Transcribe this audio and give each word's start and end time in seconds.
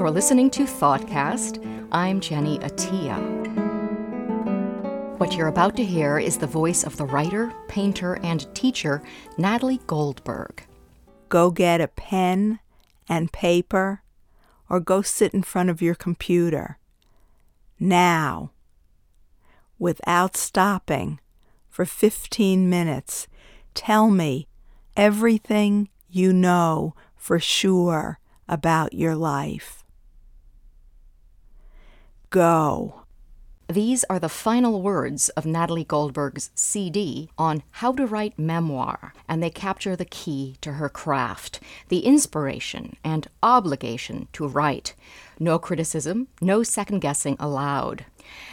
You're 0.00 0.10
listening 0.10 0.48
to 0.52 0.62
Thoughtcast. 0.62 1.62
I'm 1.92 2.20
Jenny 2.20 2.58
Attiyeh. 2.60 3.18
What 5.18 5.36
you're 5.36 5.48
about 5.48 5.76
to 5.76 5.84
hear 5.84 6.18
is 6.18 6.38
the 6.38 6.46
voice 6.46 6.84
of 6.84 6.96
the 6.96 7.04
writer, 7.04 7.52
painter, 7.68 8.18
and 8.22 8.48
teacher 8.54 9.02
Natalie 9.36 9.82
Goldberg. 9.86 10.64
Go 11.28 11.50
get 11.50 11.82
a 11.82 11.88
pen 11.88 12.60
and 13.10 13.30
paper 13.30 14.00
or 14.70 14.80
go 14.80 15.02
sit 15.02 15.34
in 15.34 15.42
front 15.42 15.68
of 15.68 15.82
your 15.82 15.94
computer. 15.94 16.78
Now, 17.78 18.52
without 19.78 20.34
stopping 20.34 21.20
for 21.68 21.84
15 21.84 22.70
minutes, 22.70 23.28
tell 23.74 24.08
me 24.08 24.48
everything 24.96 25.90
you 26.08 26.32
know 26.32 26.94
for 27.16 27.38
sure 27.38 28.18
about 28.48 28.94
your 28.94 29.14
life. 29.14 29.79
Go. 32.30 33.02
These 33.68 34.04
are 34.04 34.20
the 34.20 34.28
final 34.28 34.82
words 34.82 35.30
of 35.30 35.46
Natalie 35.46 35.82
Goldberg's 35.82 36.50
CD 36.54 37.28
on 37.36 37.64
how 37.72 37.90
to 37.90 38.06
write 38.06 38.38
memoir, 38.38 39.12
and 39.28 39.42
they 39.42 39.50
capture 39.50 39.96
the 39.96 40.04
key 40.04 40.56
to 40.60 40.74
her 40.74 40.88
craft, 40.88 41.58
the 41.88 42.06
inspiration 42.06 42.94
and 43.02 43.26
obligation 43.42 44.28
to 44.34 44.46
write. 44.46 44.94
No 45.40 45.58
criticism, 45.58 46.28
no 46.40 46.62
second 46.62 47.00
guessing 47.00 47.36
allowed. 47.40 48.04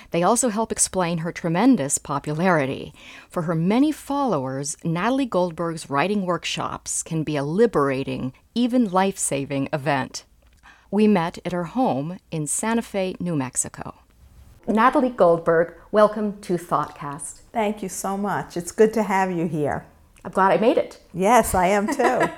They 0.09 0.23
also 0.23 0.49
help 0.49 0.71
explain 0.71 1.20
her 1.20 1.32
tremendous 1.32 1.99
popularity. 1.99 2.96
For 3.30 3.44
her 3.44 3.54
many 3.54 3.91
followers, 3.91 4.76
Natalie 4.84 5.27
Goldberg's 5.27 5.88
writing 5.88 6.26
workshops 6.26 7.04
can 7.04 7.21
be 7.21 7.35
a 7.35 7.44
liberating, 7.44 8.34
even 8.55 8.90
life 8.90 9.20
saving 9.20 9.70
event. 9.71 10.26
We 10.90 11.05
met 11.05 11.40
at 11.44 11.52
her 11.52 11.66
home 11.66 12.18
in 12.32 12.48
Santa 12.48 12.82
Fe, 12.82 13.16
New 13.20 13.36
Mexico. 13.36 13.96
Natalie 14.68 15.10
Goldberg, 15.10 15.74
welcome 15.91 16.40
to 16.41 16.54
Thoughtcast. 16.54 17.41
Thank 17.52 17.84
you 17.84 17.90
so 17.90 18.18
much. 18.18 18.55
It's 18.55 18.71
good 18.71 18.93
to 18.93 19.04
have 19.04 19.30
you 19.32 19.48
here. 19.48 19.85
I'm 20.24 20.32
glad 20.32 20.54
I 20.54 20.58
made 20.58 20.77
it. 20.77 21.02
Yes, 21.13 21.54
I 21.54 21.68
am 21.68 21.88
too. 21.88 22.30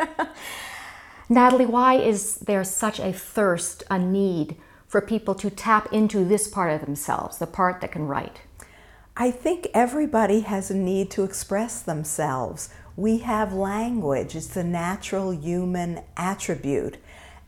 Natalie, 1.29 1.67
why 1.67 1.95
is 1.95 2.37
there 2.37 2.63
such 2.63 2.99
a 2.99 3.13
thirst, 3.13 3.83
a 3.91 3.99
need 3.99 4.55
for 4.87 4.99
people 4.99 5.35
to 5.35 5.51
tap 5.51 5.91
into 5.93 6.25
this 6.25 6.47
part 6.47 6.71
of 6.71 6.81
themselves, 6.81 7.37
the 7.37 7.45
part 7.45 7.81
that 7.81 7.91
can 7.91 8.07
write? 8.07 8.41
I 9.15 9.29
think 9.29 9.67
everybody 9.75 10.39
has 10.41 10.71
a 10.71 10.75
need 10.75 11.11
to 11.11 11.23
express 11.23 11.83
themselves. 11.83 12.69
We 12.95 13.19
have 13.19 13.53
language, 13.53 14.35
it's 14.35 14.55
a 14.55 14.63
natural 14.63 15.33
human 15.33 16.01
attribute. 16.17 16.97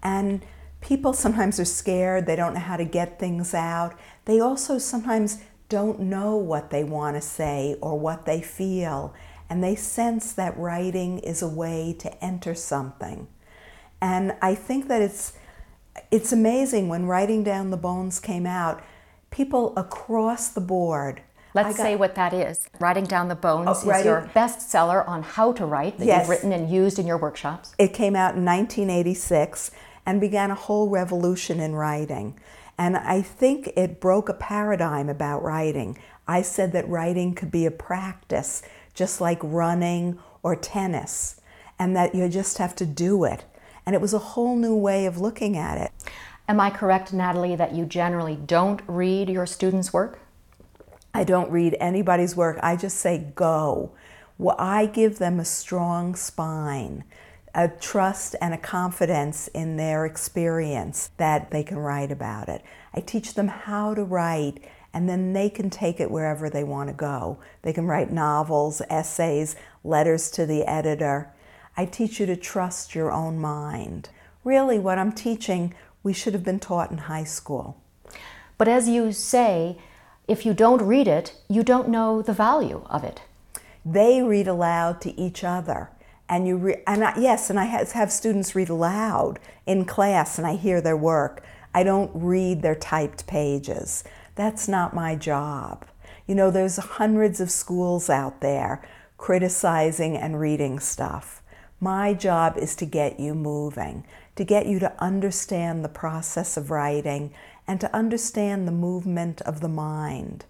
And 0.03 0.41
people 0.81 1.13
sometimes 1.13 1.59
are 1.59 1.65
scared, 1.65 2.25
they 2.25 2.35
don't 2.35 2.53
know 2.53 2.59
how 2.59 2.77
to 2.77 2.85
get 2.85 3.19
things 3.19 3.53
out. 3.53 3.97
They 4.25 4.39
also 4.39 4.77
sometimes 4.77 5.38
don't 5.69 5.99
know 5.99 6.35
what 6.35 6.69
they 6.69 6.83
want 6.83 7.15
to 7.15 7.21
say 7.21 7.77
or 7.81 7.97
what 7.97 8.25
they 8.25 8.41
feel, 8.41 9.13
and 9.49 9.63
they 9.63 9.75
sense 9.75 10.33
that 10.33 10.57
writing 10.57 11.19
is 11.19 11.41
a 11.41 11.47
way 11.47 11.95
to 11.99 12.23
enter 12.23 12.53
something. 12.53 13.27
And 14.01 14.35
I 14.41 14.55
think 14.55 14.88
that 14.89 15.01
it's 15.01 15.33
it's 16.09 16.31
amazing 16.31 16.88
when 16.88 17.05
writing 17.05 17.43
down 17.43 17.69
the 17.69 17.77
bones 17.77 18.19
came 18.19 18.45
out, 18.45 18.81
people 19.29 19.73
across 19.77 20.49
the 20.49 20.61
board. 20.61 21.21
Let's 21.53 21.77
got, 21.77 21.83
say 21.83 21.95
what 21.97 22.16
that 22.16 22.33
is. 22.33 22.69
Writing 22.79 23.03
Down 23.03 23.27
the 23.27 23.35
Bones 23.35 23.83
oh, 23.83 23.91
is 23.91 24.05
your 24.05 24.29
bestseller 24.33 25.05
on 25.05 25.21
how 25.21 25.51
to 25.51 25.66
write 25.66 25.97
that 25.97 26.05
yes, 26.05 26.21
you've 26.21 26.29
written 26.29 26.53
and 26.53 26.69
used 26.69 26.97
in 26.97 27.05
your 27.05 27.17
workshops. 27.17 27.75
It 27.77 27.93
came 27.93 28.16
out 28.16 28.35
in 28.35 28.45
1986 28.45 29.71
and 30.05 30.21
began 30.21 30.52
a 30.52 30.55
whole 30.55 30.89
revolution 30.89 31.59
in 31.59 31.75
writing. 31.75 32.39
And 32.77 32.97
I 32.97 33.21
think 33.21 33.71
it 33.75 33.99
broke 33.99 34.30
a 34.30 34.33
paradigm 34.33 35.09
about 35.09 35.44
writing. 35.44 35.97
I 36.27 36.41
said 36.41 36.71
that 36.71 36.88
writing 36.89 37.35
could 37.35 37.51
be 37.51 37.66
a 37.66 37.72
practice, 37.72 38.63
just 38.94 39.22
like 39.22 39.39
running 39.44 40.17
or 40.44 40.56
tennis, 40.56 41.39
and 41.78 41.95
that 41.95 42.16
you 42.16 42.28
just 42.29 42.57
have 42.57 42.75
to 42.78 42.85
do 42.85 43.23
it. 43.23 43.45
And 43.85 43.95
it 43.95 44.01
was 44.01 44.13
a 44.13 44.19
whole 44.19 44.56
new 44.56 44.75
way 44.75 45.06
of 45.06 45.19
looking 45.19 45.57
at 45.57 45.78
it. 45.78 45.91
Am 46.47 46.59
I 46.59 46.69
correct, 46.69 47.13
Natalie, 47.13 47.56
that 47.56 47.73
you 47.73 47.85
generally 47.85 48.35
don't 48.35 48.81
read 48.88 49.29
your 49.29 49.45
students' 49.45 49.94
work? 49.94 50.19
I 51.13 51.23
don't 51.23 51.51
read 51.51 51.75
anybody's 51.79 52.35
work. 52.35 52.59
I 52.63 52.75
just 52.75 52.97
say 52.97 53.31
go. 53.35 53.91
Well, 54.38 54.56
I 54.57 54.85
give 54.85 55.19
them 55.19 55.39
a 55.39 55.45
strong 55.45 56.16
spine 56.16 57.03
a 57.53 57.67
trust 57.67 58.35
and 58.41 58.53
a 58.53 58.57
confidence 58.57 59.47
in 59.50 59.75
their 59.78 60.06
experience 60.06 61.09
that 61.17 61.51
they 61.51 61.63
can 61.63 61.78
write 61.78 62.12
about 62.12 62.47
it. 62.47 62.63
I 62.94 63.01
teach 63.01 63.34
them 63.34 63.47
how 63.47 63.94
to 63.94 64.03
write 64.03 64.63
and 64.94 65.07
then 65.07 65.34
they 65.34 65.50
can 65.50 65.69
take 65.69 66.00
it 66.00 66.12
wherever 66.12 66.50
they 66.50 66.63
want 66.63 66.89
to 66.89 66.94
go. 66.94 67.39
They 67.62 67.73
can 67.73 67.88
write 67.88 68.12
novels, 68.12 68.81
essays, 68.89 69.56
letters 69.84 70.29
to 70.31 70.45
the 70.45 70.63
editor. 70.63 71.31
I 71.78 71.85
teach 71.85 72.19
you 72.19 72.25
to 72.25 72.35
trust 72.35 72.94
your 72.94 73.12
own 73.12 73.39
mind. 73.39 74.09
Really, 74.44 74.79
what 74.79 74.97
I'm 74.97 75.13
teaching, 75.13 75.73
we 76.03 76.13
should 76.13 76.33
have 76.33 76.44
been 76.44 76.59
taught 76.59 76.91
in 76.91 76.97
high 76.97 77.23
school. 77.23 77.81
But 78.57 78.68
as 78.68 78.89
you 78.89 79.13
say, 79.13 79.78
if 80.28 80.45
you 80.45 80.53
don't 80.53 80.81
read 80.81 81.07
it, 81.07 81.35
you 81.47 81.63
don't 81.63 81.89
know 81.89 82.22
the 82.22 82.33
value 82.33 82.85
of 82.89 83.03
it. 83.03 83.22
They 83.85 84.22
read 84.22 84.47
aloud 84.47 85.01
to 85.01 85.19
each 85.19 85.44
other 85.44 85.89
and 86.31 86.47
you 86.47 86.56
re- 86.56 86.81
and 86.88 87.03
I, 87.03 87.14
yes, 87.19 87.50
and 87.50 87.59
I 87.59 87.66
have, 87.66 87.92
have 87.92 88.12
students 88.12 88.56
read 88.56 88.69
aloud 88.69 89.38
in 89.66 89.84
class, 89.84 90.38
and 90.38 90.47
I 90.47 90.56
hear 90.56 90.80
their 90.80 90.96
work. 90.96 91.44
I 91.74 91.84
don't 91.84 92.09
read 92.16 92.62
their 92.62 92.74
typed 92.74 93.28
pages. 93.28 94.06
That's 94.36 94.69
not 94.69 94.96
my 94.96 95.16
job. 95.16 95.86
You 96.25 96.36
know, 96.36 96.50
there's 96.50 96.78
hundreds 96.78 97.42
of 97.42 97.52
schools 97.52 98.09
out 98.09 98.40
there 98.40 98.81
criticizing 99.18 100.16
and 100.16 100.40
reading 100.40 100.80
stuff. 100.80 101.44
My 101.81 102.14
job 102.14 102.58
is 102.58 102.78
to 102.78 102.86
get 102.86 103.19
you 103.19 103.36
moving, 103.36 104.06
to 104.38 104.46
get 104.46 104.68
you 104.68 104.80
to 104.80 105.03
understand 105.03 105.84
the 105.84 105.90
process 105.90 106.56
of 106.56 106.72
writing 106.72 107.34
and 107.68 107.81
to 107.81 107.94
understand 107.94 108.68
the 108.68 108.72
movement 108.72 109.42
of 109.42 109.59
the 109.59 109.68
mind. 109.68 110.46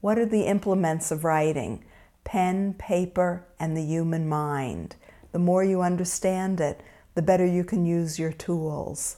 What 0.00 0.16
are 0.16 0.26
the 0.26 0.46
implements 0.46 1.10
of 1.10 1.24
writing? 1.24 1.84
Pen, 2.22 2.74
paper, 2.74 3.44
and 3.58 3.76
the 3.76 3.84
human 3.84 4.28
mind. 4.28 4.94
The 5.34 5.40
more 5.40 5.64
you 5.64 5.82
understand 5.82 6.60
it, 6.60 6.80
the 7.16 7.20
better 7.20 7.44
you 7.44 7.64
can 7.64 7.84
use 7.84 8.20
your 8.20 8.32
tools. 8.32 9.16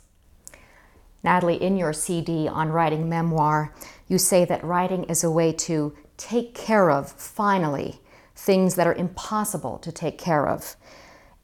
Natalie, 1.22 1.62
in 1.62 1.77
your 1.77 1.93
CD 1.93 2.49
on 2.49 2.71
writing 2.71 3.06
memoir, 3.06 3.75
you 4.09 4.16
say 4.16 4.47
that 4.47 4.65
writing 4.65 5.04
is 5.04 5.22
a 5.22 5.31
way 5.31 5.53
to 5.53 5.94
take 6.16 6.54
care 6.54 6.91
of, 6.91 7.12
finally, 7.12 8.00
things 8.34 8.77
that 8.77 8.87
are 8.87 8.94
impossible 8.94 9.77
to 9.77 9.93
take 9.93 10.16
care 10.16 10.49
of. 10.49 10.77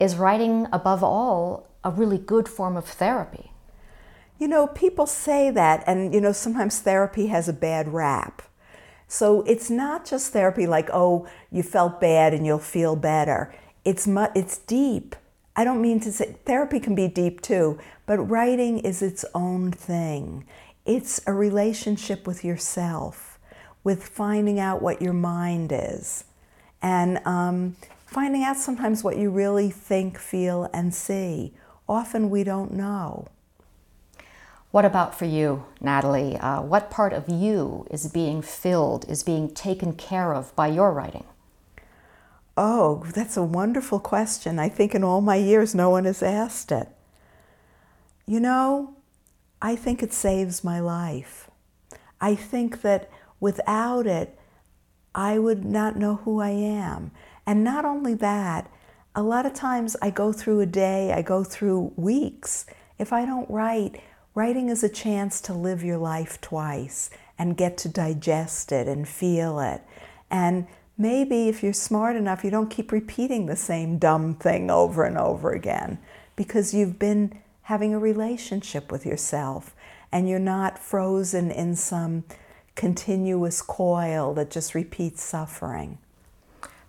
Is 0.00 0.16
writing, 0.16 0.66
above 0.72 1.04
all, 1.04 1.68
a 1.84 1.90
really 1.90 2.16
good 2.16 2.48
form 2.48 2.74
of 2.74 2.86
therapy? 2.86 3.52
You 4.38 4.48
know, 4.48 4.68
people 4.68 5.04
say 5.06 5.50
that, 5.50 5.84
and 5.86 6.14
you 6.14 6.20
know, 6.22 6.32
sometimes 6.32 6.80
therapy 6.80 7.26
has 7.26 7.46
a 7.46 7.52
bad 7.52 7.92
rap. 7.92 8.40
So 9.06 9.42
it's 9.42 9.68
not 9.68 10.06
just 10.06 10.32
therapy 10.32 10.66
like, 10.66 10.88
oh, 10.94 11.28
you 11.50 11.62
felt 11.62 12.00
bad 12.00 12.32
and 12.32 12.46
you'll 12.46 12.58
feel 12.58 12.96
better 12.96 13.54
it's 13.84 14.06
mu- 14.06 14.28
it's 14.34 14.58
deep. 14.58 15.16
I 15.54 15.64
don't 15.64 15.82
mean 15.82 16.00
to 16.00 16.12
say 16.12 16.36
therapy 16.44 16.80
can 16.80 16.94
be 16.94 17.08
deep 17.08 17.40
too, 17.42 17.78
but 18.06 18.18
writing 18.18 18.78
is 18.78 19.02
its 19.02 19.24
own 19.34 19.70
thing. 19.72 20.46
It's 20.86 21.20
a 21.26 21.32
relationship 21.32 22.26
with 22.26 22.44
yourself, 22.44 23.38
with 23.84 24.04
finding 24.04 24.58
out 24.58 24.82
what 24.82 25.02
your 25.02 25.12
mind 25.12 25.70
is, 25.74 26.24
and 26.80 27.18
um, 27.26 27.76
finding 28.06 28.42
out 28.42 28.56
sometimes 28.56 29.04
what 29.04 29.16
you 29.18 29.30
really 29.30 29.70
think, 29.70 30.18
feel, 30.18 30.68
and 30.72 30.94
see. 30.94 31.52
Often 31.88 32.30
we 32.30 32.44
don't 32.44 32.72
know. 32.72 33.26
What 34.70 34.86
about 34.86 35.18
for 35.18 35.26
you, 35.26 35.66
Natalie? 35.82 36.38
Uh, 36.38 36.62
what 36.62 36.90
part 36.90 37.12
of 37.12 37.28
you 37.28 37.86
is 37.90 38.10
being 38.10 38.40
filled, 38.40 39.04
is 39.08 39.22
being 39.22 39.52
taken 39.52 39.92
care 39.92 40.34
of 40.34 40.56
by 40.56 40.68
your 40.68 40.92
writing? 40.92 41.24
Oh, 42.56 43.04
that's 43.14 43.36
a 43.36 43.42
wonderful 43.42 43.98
question. 43.98 44.58
I 44.58 44.68
think 44.68 44.94
in 44.94 45.02
all 45.02 45.20
my 45.20 45.36
years, 45.36 45.74
no 45.74 45.88
one 45.90 46.04
has 46.04 46.22
asked 46.22 46.70
it. 46.70 46.88
You 48.26 48.40
know, 48.40 48.96
I 49.60 49.74
think 49.76 50.02
it 50.02 50.12
saves 50.12 50.62
my 50.62 50.80
life. 50.80 51.50
I 52.20 52.34
think 52.34 52.82
that 52.82 53.10
without 53.40 54.06
it, 54.06 54.38
I 55.14 55.38
would 55.38 55.64
not 55.64 55.96
know 55.96 56.16
who 56.16 56.40
I 56.40 56.50
am. 56.50 57.10
And 57.46 57.64
not 57.64 57.84
only 57.84 58.14
that, 58.14 58.70
a 59.14 59.22
lot 59.22 59.46
of 59.46 59.54
times 59.54 59.96
I 60.00 60.10
go 60.10 60.32
through 60.32 60.60
a 60.60 60.66
day, 60.66 61.12
I 61.12 61.22
go 61.22 61.44
through 61.44 61.92
weeks. 61.96 62.66
If 62.98 63.12
I 63.12 63.26
don't 63.26 63.50
write, 63.50 64.00
writing 64.34 64.68
is 64.68 64.82
a 64.82 64.88
chance 64.88 65.40
to 65.42 65.52
live 65.52 65.82
your 65.82 65.98
life 65.98 66.40
twice 66.40 67.10
and 67.38 67.56
get 67.56 67.76
to 67.78 67.88
digest 67.88 68.72
it 68.72 68.88
and 68.88 69.06
feel 69.06 69.58
it. 69.60 69.82
And 70.30 70.66
maybe 71.02 71.48
if 71.48 71.62
you're 71.62 71.72
smart 71.72 72.16
enough, 72.16 72.44
you 72.44 72.50
don't 72.50 72.70
keep 72.70 72.92
repeating 72.92 73.46
the 73.46 73.56
same 73.56 73.98
dumb 73.98 74.34
thing 74.34 74.70
over 74.70 75.04
and 75.04 75.18
over 75.18 75.50
again 75.50 75.98
because 76.36 76.72
you've 76.72 76.98
been 76.98 77.38
having 77.62 77.92
a 77.92 77.98
relationship 77.98 78.90
with 78.90 79.04
yourself. 79.04 79.74
and 80.14 80.28
you're 80.28 80.38
not 80.38 80.78
frozen 80.78 81.50
in 81.50 81.74
some 81.74 82.22
continuous 82.74 83.62
coil 83.62 84.34
that 84.34 84.50
just 84.50 84.74
repeats 84.74 85.22
suffering. 85.22 85.96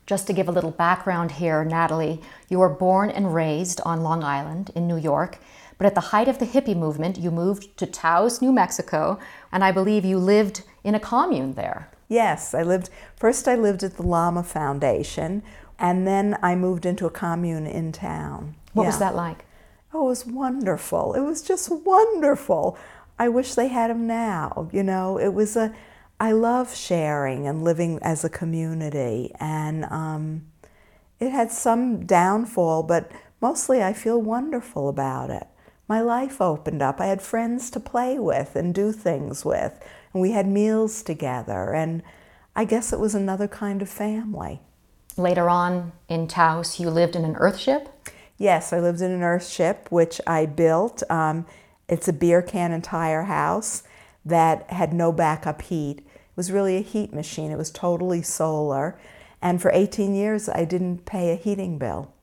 Just 0.06 0.28
to 0.28 0.34
give 0.34 0.50
a 0.50 0.52
little 0.52 0.72
background 0.72 1.32
here, 1.32 1.64
Natalie, 1.64 2.22
you 2.50 2.60
were 2.60 2.70
born 2.70 3.10
and 3.10 3.34
raised 3.34 3.80
on 3.86 4.04
Long 4.04 4.22
Island 4.24 4.72
in 4.76 4.88
New 4.90 4.98
York, 4.98 5.38
but 5.78 5.88
at 5.88 5.96
the 5.96 6.10
height 6.12 6.28
of 6.28 6.40
the 6.40 6.46
hippie 6.46 6.76
movement, 6.76 7.18
you 7.18 7.32
moved 7.32 7.78
to 7.78 7.86
Taos, 7.86 8.42
New 8.42 8.52
Mexico, 8.52 9.18
and 9.54 9.64
I 9.64 9.72
believe 9.72 10.04
you 10.04 10.18
lived 10.18 10.64
in 10.84 10.96
a 10.96 11.00
commune 11.00 11.54
there. 11.54 11.88
Yes, 12.14 12.54
I 12.54 12.62
lived, 12.62 12.92
first 13.16 13.48
I 13.48 13.56
lived 13.56 13.82
at 13.82 13.98
the 13.98 14.04
Lama 14.04 14.44
Foundation, 14.44 15.42
and 15.80 16.06
then 16.06 16.38
I 16.44 16.56
moved 16.56 16.86
into 16.86 17.08
a 17.08 17.10
commune 17.10 17.66
in 17.66 17.92
town. 17.92 18.56
What 18.74 18.84
yeah. 18.84 18.90
was 18.90 19.00
that 19.00 19.16
like? 19.16 19.46
Oh, 19.92 20.06
it 20.06 20.10
was 20.10 20.26
wonderful. 20.26 21.16
It 21.16 21.22
was 21.22 21.42
just 21.42 21.72
wonderful. 21.72 22.78
I 23.18 23.30
wish 23.30 23.56
they 23.56 23.68
had 23.68 23.90
them 23.90 24.06
now. 24.06 24.70
You 24.72 24.84
know, 24.84 25.18
it 25.18 25.34
was 25.34 25.56
a, 25.56 25.74
I 26.20 26.34
love 26.34 26.76
sharing 26.76 27.48
and 27.48 27.64
living 27.64 27.98
as 28.04 28.24
a 28.24 28.30
community. 28.30 29.32
And 29.40 29.86
um, 29.86 30.46
it 31.20 31.32
had 31.32 31.52
some 31.52 32.06
downfall, 32.06 32.84
but 32.84 33.12
mostly 33.42 33.82
I 33.82 33.94
feel 33.94 34.22
wonderful 34.22 34.88
about 34.88 35.32
it. 35.32 35.48
My 35.88 36.02
life 36.02 36.40
opened 36.40 36.82
up. 36.84 37.02
I 37.02 37.08
had 37.08 37.22
friends 37.22 37.72
to 37.72 37.80
play 37.80 38.20
with 38.20 38.56
and 38.56 38.74
do 38.74 38.92
things 38.92 39.44
with. 39.44 39.84
And 40.14 40.22
we 40.22 40.32
had 40.32 40.48
meals 40.48 41.04
together. 41.04 41.74
And 41.74 42.04
I 42.56 42.66
guess 42.66 42.94
it 42.94 43.00
was 43.00 43.16
another 43.16 43.48
kind 43.48 43.82
of 43.82 43.90
family. 43.90 44.62
Later 45.18 45.50
on 45.50 45.92
in 46.08 46.28
Taos, 46.28 46.80
you 46.80 46.90
lived 46.90 47.16
in 47.16 47.26
an 47.26 47.36
earthship? 47.36 47.88
Yes, 48.38 48.74
I 48.74 48.80
lived 48.80 49.02
in 49.02 49.12
an 49.12 49.22
earthship, 49.22 49.92
which 49.92 50.20
I 50.26 50.46
built. 50.46 51.04
Um, 51.10 51.46
it's 51.88 52.08
a 52.08 52.14
beer 52.14 52.42
can 52.42 52.72
and 52.72 52.84
tire 52.84 53.24
house 53.24 53.84
that 54.26 54.70
had 54.72 54.94
no 54.94 55.12
backup 55.12 55.62
heat. 55.64 56.00
It 56.00 56.38
was 56.38 56.52
really 56.52 56.78
a 56.78 56.82
heat 56.82 57.14
machine. 57.14 57.52
It 57.52 57.58
was 57.58 57.70
totally 57.70 58.22
solar. 58.22 58.98
And 59.42 59.62
for 59.62 59.72
18 59.74 60.16
years, 60.16 60.50
I 60.50 60.66
didn't 60.66 61.06
pay 61.06 61.32
a 61.32 61.36
heating 61.36 61.78
bill. 61.78 62.14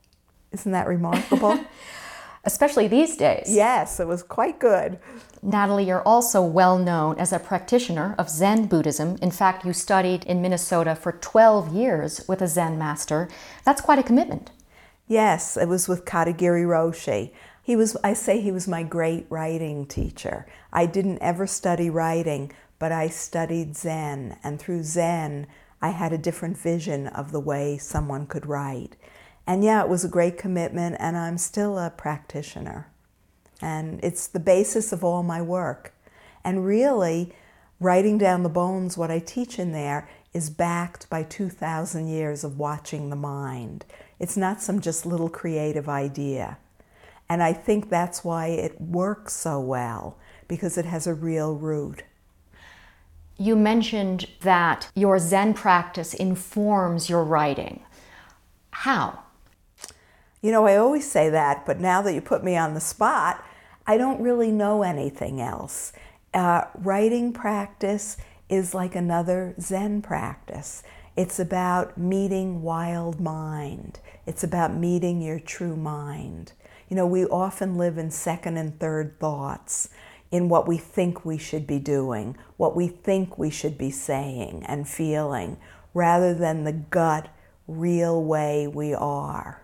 Isn't 0.51 0.71
that 0.71 0.87
remarkable? 0.87 1.63
Especially 2.43 2.87
these 2.87 3.15
days. 3.15 3.45
Yes, 3.47 3.99
it 3.99 4.07
was 4.07 4.23
quite 4.23 4.59
good. 4.59 4.99
Natalie, 5.43 5.87
you're 5.87 6.03
also 6.03 6.43
well 6.43 6.77
known 6.77 7.17
as 7.17 7.33
a 7.33 7.39
practitioner 7.39 8.13
of 8.19 8.29
Zen 8.29 8.67
Buddhism. 8.67 9.17
In 9.23 9.31
fact, 9.31 9.65
you 9.65 9.73
studied 9.73 10.23
in 10.25 10.39
Minnesota 10.39 10.95
for 10.95 11.13
12 11.13 11.73
years 11.73 12.23
with 12.27 12.43
a 12.43 12.47
Zen 12.47 12.77
master. 12.77 13.27
That's 13.65 13.81
quite 13.81 13.97
a 13.97 14.03
commitment. 14.03 14.51
Yes, 15.07 15.57
it 15.57 15.67
was 15.67 15.87
with 15.87 16.05
Katagiri 16.05 16.63
Roshi. 16.63 17.31
He 17.63 17.75
was, 17.75 17.97
I 18.03 18.13
say, 18.13 18.39
he 18.39 18.51
was 18.51 18.67
my 18.67 18.83
great 18.83 19.25
writing 19.31 19.87
teacher. 19.87 20.45
I 20.71 20.85
didn't 20.85 21.19
ever 21.23 21.47
study 21.47 21.89
writing, 21.89 22.51
but 22.77 22.91
I 22.91 23.07
studied 23.07 23.75
Zen, 23.75 24.37
and 24.43 24.59
through 24.59 24.83
Zen, 24.83 25.47
I 25.81 25.89
had 25.89 26.13
a 26.13 26.19
different 26.19 26.57
vision 26.57 27.07
of 27.07 27.31
the 27.31 27.39
way 27.39 27.79
someone 27.79 28.27
could 28.27 28.45
write. 28.45 28.95
And 29.47 29.63
yeah, 29.63 29.81
it 29.81 29.89
was 29.89 30.05
a 30.05 30.09
great 30.09 30.37
commitment, 30.37 30.97
and 30.99 31.17
I'm 31.17 31.39
still 31.39 31.79
a 31.79 31.89
practitioner. 31.89 32.90
And 33.61 33.99
it's 34.03 34.27
the 34.27 34.39
basis 34.39 34.91
of 34.91 35.03
all 35.03 35.23
my 35.23 35.41
work. 35.41 35.93
And 36.43 36.65
really, 36.65 37.33
writing 37.79 38.17
down 38.17 38.43
the 38.43 38.49
bones, 38.49 38.97
what 38.97 39.11
I 39.11 39.19
teach 39.19 39.59
in 39.59 39.71
there, 39.71 40.09
is 40.33 40.49
backed 40.49 41.09
by 41.09 41.23
2,000 41.23 42.07
years 42.07 42.43
of 42.43 42.57
watching 42.57 43.09
the 43.09 43.15
mind. 43.15 43.85
It's 44.19 44.37
not 44.37 44.61
some 44.61 44.79
just 44.79 45.05
little 45.05 45.29
creative 45.29 45.89
idea. 45.89 46.57
And 47.29 47.43
I 47.43 47.53
think 47.53 47.89
that's 47.89 48.23
why 48.23 48.47
it 48.47 48.79
works 48.79 49.33
so 49.33 49.59
well, 49.59 50.17
because 50.47 50.77
it 50.77 50.85
has 50.85 51.07
a 51.07 51.13
real 51.13 51.55
root. 51.55 52.03
You 53.37 53.55
mentioned 53.55 54.27
that 54.41 54.89
your 54.95 55.17
Zen 55.17 55.53
practice 55.53 56.13
informs 56.13 57.09
your 57.09 57.23
writing. 57.23 57.81
How? 58.71 59.19
You 60.41 60.51
know, 60.51 60.65
I 60.65 60.75
always 60.75 61.09
say 61.09 61.29
that, 61.29 61.65
but 61.65 61.79
now 61.79 62.01
that 62.01 62.13
you 62.13 62.21
put 62.21 62.43
me 62.43 62.55
on 62.55 62.73
the 62.73 62.79
spot, 62.79 63.43
I 63.85 63.97
don't 63.97 64.21
really 64.21 64.51
know 64.51 64.83
anything 64.83 65.41
else. 65.41 65.93
Uh, 66.33 66.65
writing 66.75 67.33
practice 67.33 68.17
is 68.49 68.73
like 68.73 68.95
another 68.95 69.55
Zen 69.59 70.01
practice. 70.01 70.83
It's 71.15 71.39
about 71.39 71.97
meeting 71.97 72.61
wild 72.61 73.19
mind. 73.19 73.99
It's 74.25 74.43
about 74.43 74.73
meeting 74.73 75.21
your 75.21 75.39
true 75.39 75.75
mind. 75.75 76.53
You 76.89 76.95
know, 76.95 77.07
we 77.07 77.25
often 77.25 77.77
live 77.77 77.97
in 77.97 78.11
second 78.11 78.57
and 78.57 78.79
third 78.79 79.19
thoughts, 79.19 79.89
in 80.31 80.47
what 80.47 80.67
we 80.67 80.77
think 80.77 81.25
we 81.25 81.37
should 81.37 81.67
be 81.67 81.79
doing, 81.79 82.37
what 82.55 82.75
we 82.75 82.87
think 82.87 83.37
we 83.37 83.49
should 83.49 83.77
be 83.77 83.91
saying 83.91 84.63
and 84.65 84.87
feeling, 84.87 85.57
rather 85.93 86.33
than 86.33 86.63
the 86.63 86.71
gut, 86.71 87.27
real 87.67 88.23
way 88.23 88.67
we 88.67 88.93
are. 88.93 89.61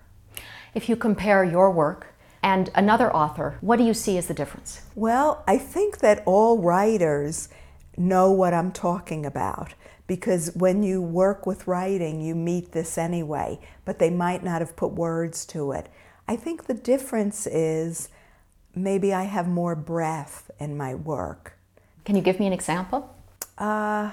If 0.73 0.89
you 0.89 0.95
compare 0.95 1.43
your 1.43 1.71
work 1.71 2.13
and 2.43 2.69
another 2.75 3.13
author, 3.13 3.57
what 3.61 3.77
do 3.77 3.83
you 3.83 3.93
see 3.93 4.17
as 4.17 4.27
the 4.27 4.33
difference? 4.33 4.81
Well, 4.95 5.43
I 5.47 5.57
think 5.57 5.99
that 5.99 6.23
all 6.25 6.59
writers 6.59 7.49
know 7.97 8.31
what 8.31 8.53
I'm 8.53 8.71
talking 8.71 9.25
about 9.25 9.73
because 10.05 10.55
when 10.55 10.83
you 10.83 11.01
work 11.01 11.45
with 11.45 11.67
writing, 11.67 12.21
you 12.21 12.33
meet 12.33 12.71
this 12.71 12.97
anyway, 12.97 13.59
but 13.83 13.99
they 13.99 14.09
might 14.09 14.43
not 14.43 14.61
have 14.61 14.75
put 14.75 14.93
words 14.93 15.45
to 15.47 15.71
it. 15.73 15.89
I 16.27 16.35
think 16.35 16.65
the 16.65 16.73
difference 16.73 17.45
is 17.47 18.09
maybe 18.73 19.13
I 19.13 19.23
have 19.23 19.47
more 19.47 19.75
breath 19.75 20.49
in 20.59 20.77
my 20.77 20.95
work. 20.95 21.57
Can 22.05 22.15
you 22.15 22.21
give 22.21 22.39
me 22.39 22.47
an 22.47 22.53
example? 22.53 23.13
Uh, 23.57 24.11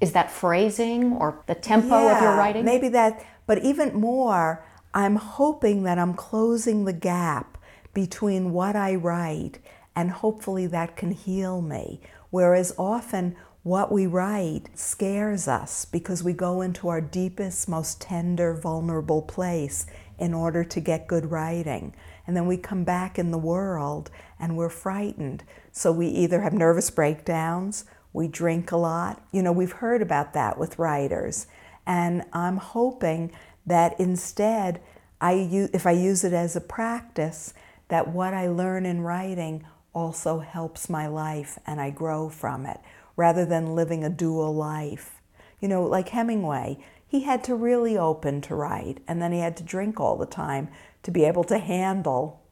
is 0.00 0.12
that 0.12 0.30
phrasing 0.30 1.12
or 1.14 1.42
the 1.46 1.54
tempo 1.54 2.04
yeah, 2.04 2.16
of 2.16 2.22
your 2.22 2.36
writing? 2.36 2.64
Maybe 2.64 2.88
that, 2.90 3.24
but 3.46 3.64
even 3.64 3.98
more, 3.98 4.64
I'm 4.96 5.16
hoping 5.16 5.82
that 5.82 5.98
I'm 5.98 6.14
closing 6.14 6.86
the 6.86 6.92
gap 6.94 7.58
between 7.92 8.50
what 8.54 8.74
I 8.74 8.94
write 8.94 9.58
and 9.94 10.10
hopefully 10.10 10.66
that 10.68 10.96
can 10.96 11.10
heal 11.10 11.60
me. 11.60 12.00
Whereas 12.30 12.74
often 12.78 13.36
what 13.62 13.92
we 13.92 14.06
write 14.06 14.70
scares 14.72 15.48
us 15.48 15.84
because 15.84 16.24
we 16.24 16.32
go 16.32 16.62
into 16.62 16.88
our 16.88 17.02
deepest, 17.02 17.68
most 17.68 18.00
tender, 18.00 18.54
vulnerable 18.54 19.20
place 19.20 19.84
in 20.18 20.32
order 20.32 20.64
to 20.64 20.80
get 20.80 21.06
good 21.06 21.30
writing. 21.30 21.94
And 22.26 22.34
then 22.34 22.46
we 22.46 22.56
come 22.56 22.84
back 22.84 23.18
in 23.18 23.32
the 23.32 23.38
world 23.38 24.10
and 24.40 24.56
we're 24.56 24.70
frightened. 24.70 25.44
So 25.72 25.92
we 25.92 26.06
either 26.06 26.40
have 26.40 26.54
nervous 26.54 26.88
breakdowns, 26.88 27.84
we 28.14 28.28
drink 28.28 28.72
a 28.72 28.78
lot. 28.78 29.22
You 29.30 29.42
know, 29.42 29.52
we've 29.52 29.72
heard 29.72 30.00
about 30.00 30.32
that 30.32 30.56
with 30.56 30.78
writers. 30.78 31.48
And 31.86 32.24
I'm 32.32 32.56
hoping 32.56 33.30
that 33.66 33.98
instead, 33.98 34.80
I 35.20 35.32
use, 35.32 35.70
if 35.72 35.86
I 35.86 35.92
use 35.92 36.24
it 36.24 36.32
as 36.32 36.56
a 36.56 36.60
practice, 36.60 37.54
that 37.88 38.08
what 38.08 38.34
I 38.34 38.48
learn 38.48 38.86
in 38.86 39.00
writing 39.02 39.66
also 39.92 40.40
helps 40.40 40.90
my 40.90 41.06
life 41.06 41.58
and 41.66 41.80
I 41.80 41.90
grow 41.90 42.28
from 42.28 42.66
it 42.66 42.78
rather 43.16 43.46
than 43.46 43.74
living 43.74 44.04
a 44.04 44.10
dual 44.10 44.54
life. 44.54 45.22
You 45.60 45.68
know, 45.68 45.82
like 45.84 46.10
Hemingway, 46.10 46.78
he 47.06 47.22
had 47.22 47.42
to 47.44 47.54
really 47.54 47.96
open 47.96 48.40
to 48.42 48.54
write 48.54 48.98
and 49.08 49.22
then 49.22 49.32
he 49.32 49.38
had 49.38 49.56
to 49.56 49.62
drink 49.62 49.98
all 49.98 50.16
the 50.16 50.26
time 50.26 50.68
to 51.02 51.10
be 51.10 51.24
able 51.24 51.44
to 51.44 51.58
handle, 51.58 52.42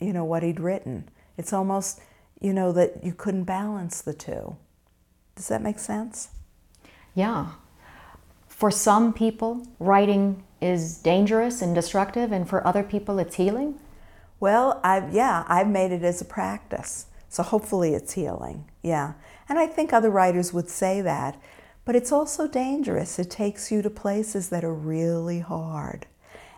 you 0.00 0.12
know, 0.12 0.24
what 0.24 0.42
he'd 0.42 0.60
written. 0.60 1.10
It's 1.36 1.52
almost, 1.52 2.00
you 2.40 2.52
know, 2.52 2.72
that 2.72 3.04
you 3.04 3.12
couldn't 3.12 3.44
balance 3.44 4.00
the 4.00 4.14
two. 4.14 4.56
Does 5.36 5.48
that 5.48 5.62
make 5.62 5.78
sense? 5.78 6.30
Yeah. 7.14 7.50
For 8.46 8.70
some 8.70 9.12
people, 9.12 9.66
writing 9.78 10.42
is 10.60 10.98
dangerous 10.98 11.62
and 11.62 11.74
destructive, 11.74 12.32
and 12.32 12.48
for 12.48 12.66
other 12.66 12.82
people, 12.82 13.18
it's 13.18 13.36
healing? 13.36 13.78
Well, 14.40 14.80
I've, 14.84 15.12
yeah, 15.12 15.44
I've 15.48 15.68
made 15.68 15.92
it 15.92 16.02
as 16.02 16.20
a 16.20 16.24
practice. 16.24 17.06
So 17.28 17.42
hopefully 17.42 17.94
it's 17.94 18.14
healing. 18.14 18.70
Yeah. 18.82 19.14
And 19.48 19.58
I 19.58 19.66
think 19.66 19.92
other 19.92 20.10
writers 20.10 20.52
would 20.52 20.68
say 20.68 21.00
that. 21.02 21.40
But 21.84 21.96
it's 21.96 22.12
also 22.12 22.46
dangerous. 22.46 23.18
It 23.18 23.30
takes 23.30 23.72
you 23.72 23.82
to 23.82 23.90
places 23.90 24.50
that 24.50 24.64
are 24.64 24.74
really 24.74 25.40
hard. 25.40 26.06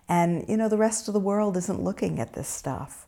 And, 0.09 0.45
you 0.49 0.57
know, 0.57 0.69
the 0.69 0.77
rest 0.77 1.07
of 1.07 1.15
the 1.15 1.21
world 1.21 1.57
isn't 1.57 1.83
looking 1.83 2.19
at 2.19 2.33
this 2.33 2.49
stuff. 2.49 3.07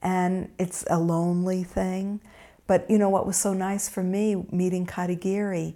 And 0.00 0.50
it's 0.58 0.84
a 0.88 0.98
lonely 0.98 1.62
thing. 1.62 2.20
But, 2.66 2.90
you 2.90 2.98
know, 2.98 3.10
what 3.10 3.26
was 3.26 3.36
so 3.36 3.52
nice 3.52 3.88
for 3.88 4.02
me 4.02 4.46
meeting 4.50 4.86
Katagiri, 4.86 5.74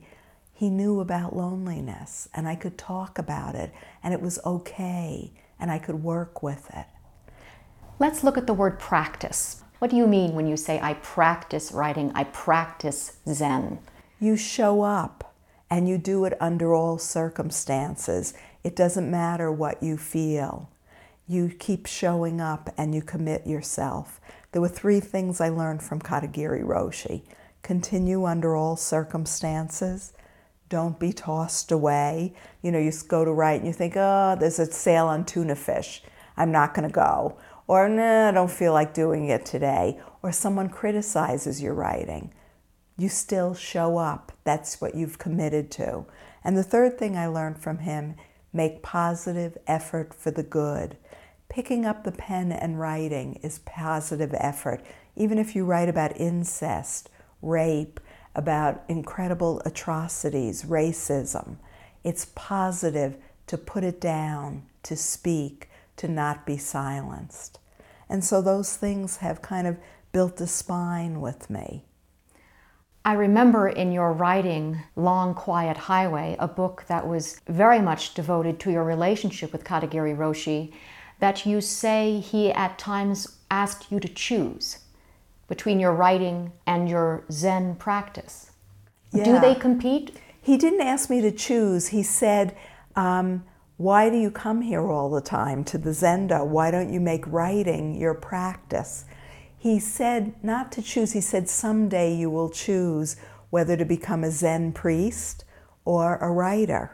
he 0.52 0.70
knew 0.70 1.00
about 1.00 1.36
loneliness 1.36 2.28
and 2.34 2.46
I 2.46 2.54
could 2.54 2.78
talk 2.78 3.18
about 3.18 3.54
it 3.54 3.72
and 4.02 4.12
it 4.14 4.20
was 4.20 4.38
okay 4.44 5.32
and 5.58 5.70
I 5.70 5.78
could 5.78 6.02
work 6.02 6.42
with 6.42 6.70
it. 6.74 6.86
Let's 7.98 8.24
look 8.24 8.36
at 8.36 8.46
the 8.46 8.54
word 8.54 8.78
practice. 8.78 9.62
What 9.78 9.90
do 9.90 9.96
you 9.96 10.06
mean 10.06 10.34
when 10.34 10.46
you 10.46 10.56
say, 10.56 10.80
I 10.80 10.94
practice 10.94 11.72
writing, 11.72 12.12
I 12.14 12.24
practice 12.24 13.18
Zen? 13.26 13.78
You 14.20 14.36
show 14.36 14.82
up 14.82 15.34
and 15.70 15.88
you 15.88 15.98
do 15.98 16.24
it 16.24 16.36
under 16.40 16.74
all 16.74 16.98
circumstances. 16.98 18.34
It 18.62 18.76
doesn't 18.76 19.10
matter 19.10 19.50
what 19.50 19.82
you 19.82 19.96
feel. 19.96 20.70
You 21.26 21.48
keep 21.48 21.86
showing 21.86 22.40
up 22.40 22.70
and 22.76 22.94
you 22.94 23.02
commit 23.02 23.46
yourself 23.46 24.20
there 24.52 24.60
were 24.60 24.68
three 24.68 25.00
things 25.00 25.40
I 25.40 25.48
learned 25.48 25.82
from 25.82 26.00
Katagiri 26.00 26.62
Roshi 26.62 27.22
continue 27.62 28.26
under 28.26 28.54
all 28.54 28.76
circumstances. 28.76 30.12
Don't 30.72 30.98
be 30.98 31.12
tossed 31.12 31.70
away. 31.70 32.32
You 32.62 32.72
know, 32.72 32.78
you 32.78 32.92
go 33.06 33.26
to 33.26 33.30
write 33.30 33.60
and 33.60 33.66
you 33.66 33.74
think, 33.74 33.92
oh, 33.94 34.38
there's 34.40 34.58
a 34.58 34.64
sale 34.64 35.06
on 35.06 35.26
tuna 35.26 35.54
fish. 35.54 36.02
I'm 36.34 36.50
not 36.50 36.72
going 36.72 36.88
to 36.88 36.94
go. 36.94 37.36
Or, 37.66 37.90
nah, 37.90 38.30
I 38.30 38.32
don't 38.32 38.50
feel 38.50 38.72
like 38.72 38.94
doing 38.94 39.28
it 39.28 39.44
today. 39.44 40.00
Or 40.22 40.32
someone 40.32 40.70
criticizes 40.70 41.60
your 41.60 41.74
writing. 41.74 42.32
You 42.96 43.10
still 43.10 43.52
show 43.52 43.98
up. 43.98 44.32
That's 44.44 44.80
what 44.80 44.94
you've 44.94 45.18
committed 45.18 45.70
to. 45.72 46.06
And 46.42 46.56
the 46.56 46.62
third 46.62 46.98
thing 46.98 47.18
I 47.18 47.26
learned 47.26 47.58
from 47.58 47.80
him 47.80 48.14
make 48.50 48.82
positive 48.82 49.58
effort 49.66 50.14
for 50.14 50.30
the 50.30 50.42
good. 50.42 50.96
Picking 51.50 51.84
up 51.84 52.02
the 52.02 52.12
pen 52.12 52.50
and 52.50 52.80
writing 52.80 53.38
is 53.42 53.58
positive 53.66 54.34
effort. 54.38 54.82
Even 55.16 55.36
if 55.36 55.54
you 55.54 55.66
write 55.66 55.90
about 55.90 56.18
incest, 56.18 57.10
rape, 57.42 58.00
about 58.34 58.82
incredible 58.88 59.60
atrocities, 59.64 60.64
racism, 60.64 61.56
it's 62.04 62.26
positive 62.34 63.16
to 63.46 63.58
put 63.58 63.84
it 63.84 64.00
down, 64.00 64.62
to 64.82 64.96
speak, 64.96 65.68
to 65.96 66.08
not 66.08 66.46
be 66.46 66.56
silenced. 66.56 67.58
And 68.08 68.24
so 68.24 68.42
those 68.42 68.76
things 68.76 69.18
have 69.18 69.42
kind 69.42 69.66
of 69.66 69.76
built 70.12 70.40
a 70.40 70.46
spine 70.46 71.20
with 71.20 71.48
me. 71.50 71.84
I 73.04 73.14
remember 73.14 73.68
in 73.68 73.90
your 73.90 74.12
writing 74.12 74.80
Long 74.94 75.34
Quiet 75.34 75.76
Highway, 75.76 76.36
a 76.38 76.46
book 76.46 76.84
that 76.86 77.06
was 77.06 77.40
very 77.48 77.80
much 77.80 78.14
devoted 78.14 78.60
to 78.60 78.70
your 78.70 78.84
relationship 78.84 79.52
with 79.52 79.64
Katagiri 79.64 80.16
Roshi, 80.16 80.72
that 81.18 81.44
you 81.44 81.60
say 81.60 82.20
he 82.20 82.52
at 82.52 82.78
times 82.78 83.38
asked 83.50 83.90
you 83.90 83.98
to 83.98 84.08
choose 84.08 84.78
between 85.48 85.80
your 85.80 85.92
writing 85.92 86.52
and 86.66 86.88
your 86.88 87.24
Zen 87.30 87.76
practice. 87.76 88.50
Yeah. 89.12 89.24
Do 89.24 89.40
they 89.40 89.54
compete? 89.54 90.16
He 90.40 90.56
didn't 90.56 90.80
ask 90.80 91.10
me 91.10 91.20
to 91.20 91.30
choose. 91.30 91.88
He 91.88 92.02
said, 92.02 92.56
um, 92.96 93.44
Why 93.76 94.10
do 94.10 94.16
you 94.16 94.30
come 94.30 94.62
here 94.62 94.90
all 94.90 95.10
the 95.10 95.20
time 95.20 95.64
to 95.64 95.78
the 95.78 95.90
Zendo? 95.90 96.46
Why 96.46 96.70
don't 96.70 96.92
you 96.92 97.00
make 97.00 97.26
writing 97.26 97.94
your 97.94 98.14
practice? 98.14 99.04
he 99.62 99.78
said 99.78 100.34
not 100.42 100.72
to 100.72 100.82
choose, 100.82 101.12
he 101.12 101.20
said, 101.20 101.48
someday 101.48 102.12
you 102.12 102.28
will 102.28 102.50
choose 102.50 103.14
whether 103.50 103.76
to 103.76 103.84
become 103.84 104.24
a 104.24 104.30
Zen 104.32 104.72
priest 104.72 105.44
or 105.84 106.16
a 106.16 106.32
writer. 106.32 106.90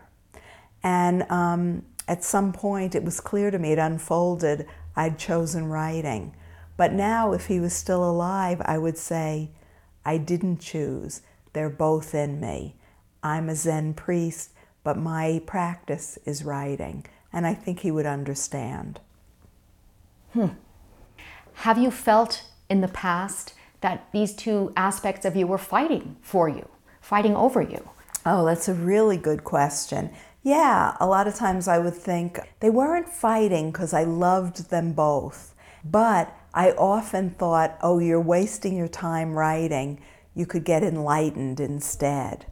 And 0.82 1.22
um, 1.30 1.86
at 2.06 2.22
some 2.22 2.52
point, 2.52 2.94
it 2.94 3.02
was 3.02 3.20
clear 3.20 3.50
to 3.50 3.58
me, 3.58 3.72
it 3.72 3.78
unfolded, 3.78 4.66
I'd 4.94 5.18
chosen 5.18 5.68
writing. 5.68 6.36
But 6.78 6.92
now, 6.92 7.32
if 7.32 7.48
he 7.48 7.58
was 7.58 7.74
still 7.74 8.08
alive, 8.08 8.62
I 8.64 8.78
would 8.78 8.96
say, 8.96 9.50
I 10.04 10.16
didn't 10.16 10.60
choose. 10.60 11.22
They're 11.52 11.68
both 11.68 12.14
in 12.14 12.40
me. 12.40 12.76
I'm 13.20 13.48
a 13.48 13.56
Zen 13.56 13.94
priest, 13.94 14.52
but 14.84 14.96
my 14.96 15.42
practice 15.44 16.18
is 16.24 16.44
writing. 16.44 17.04
And 17.32 17.48
I 17.48 17.52
think 17.52 17.80
he 17.80 17.90
would 17.90 18.06
understand. 18.06 19.00
Hmm. 20.32 20.50
Have 21.54 21.78
you 21.78 21.90
felt 21.90 22.44
in 22.70 22.80
the 22.80 22.86
past 22.86 23.54
that 23.80 24.06
these 24.12 24.32
two 24.32 24.72
aspects 24.76 25.24
of 25.24 25.34
you 25.34 25.48
were 25.48 25.58
fighting 25.58 26.14
for 26.22 26.48
you, 26.48 26.68
fighting 27.00 27.34
over 27.34 27.60
you? 27.60 27.90
Oh, 28.24 28.44
that's 28.46 28.68
a 28.68 28.74
really 28.74 29.16
good 29.16 29.42
question. 29.42 30.10
Yeah, 30.44 30.96
a 31.00 31.08
lot 31.08 31.26
of 31.26 31.34
times 31.34 31.66
I 31.66 31.78
would 31.78 31.96
think 31.96 32.38
they 32.60 32.70
weren't 32.70 33.08
fighting 33.08 33.72
because 33.72 33.92
I 33.92 34.04
loved 34.04 34.70
them 34.70 34.92
both, 34.92 35.56
but 35.84 36.32
I 36.58 36.72
often 36.72 37.30
thought, 37.30 37.78
oh, 37.82 38.00
you're 38.00 38.20
wasting 38.20 38.76
your 38.76 38.88
time 38.88 39.34
writing. 39.34 40.00
You 40.34 40.44
could 40.44 40.64
get 40.64 40.82
enlightened 40.82 41.60
instead. 41.60 42.46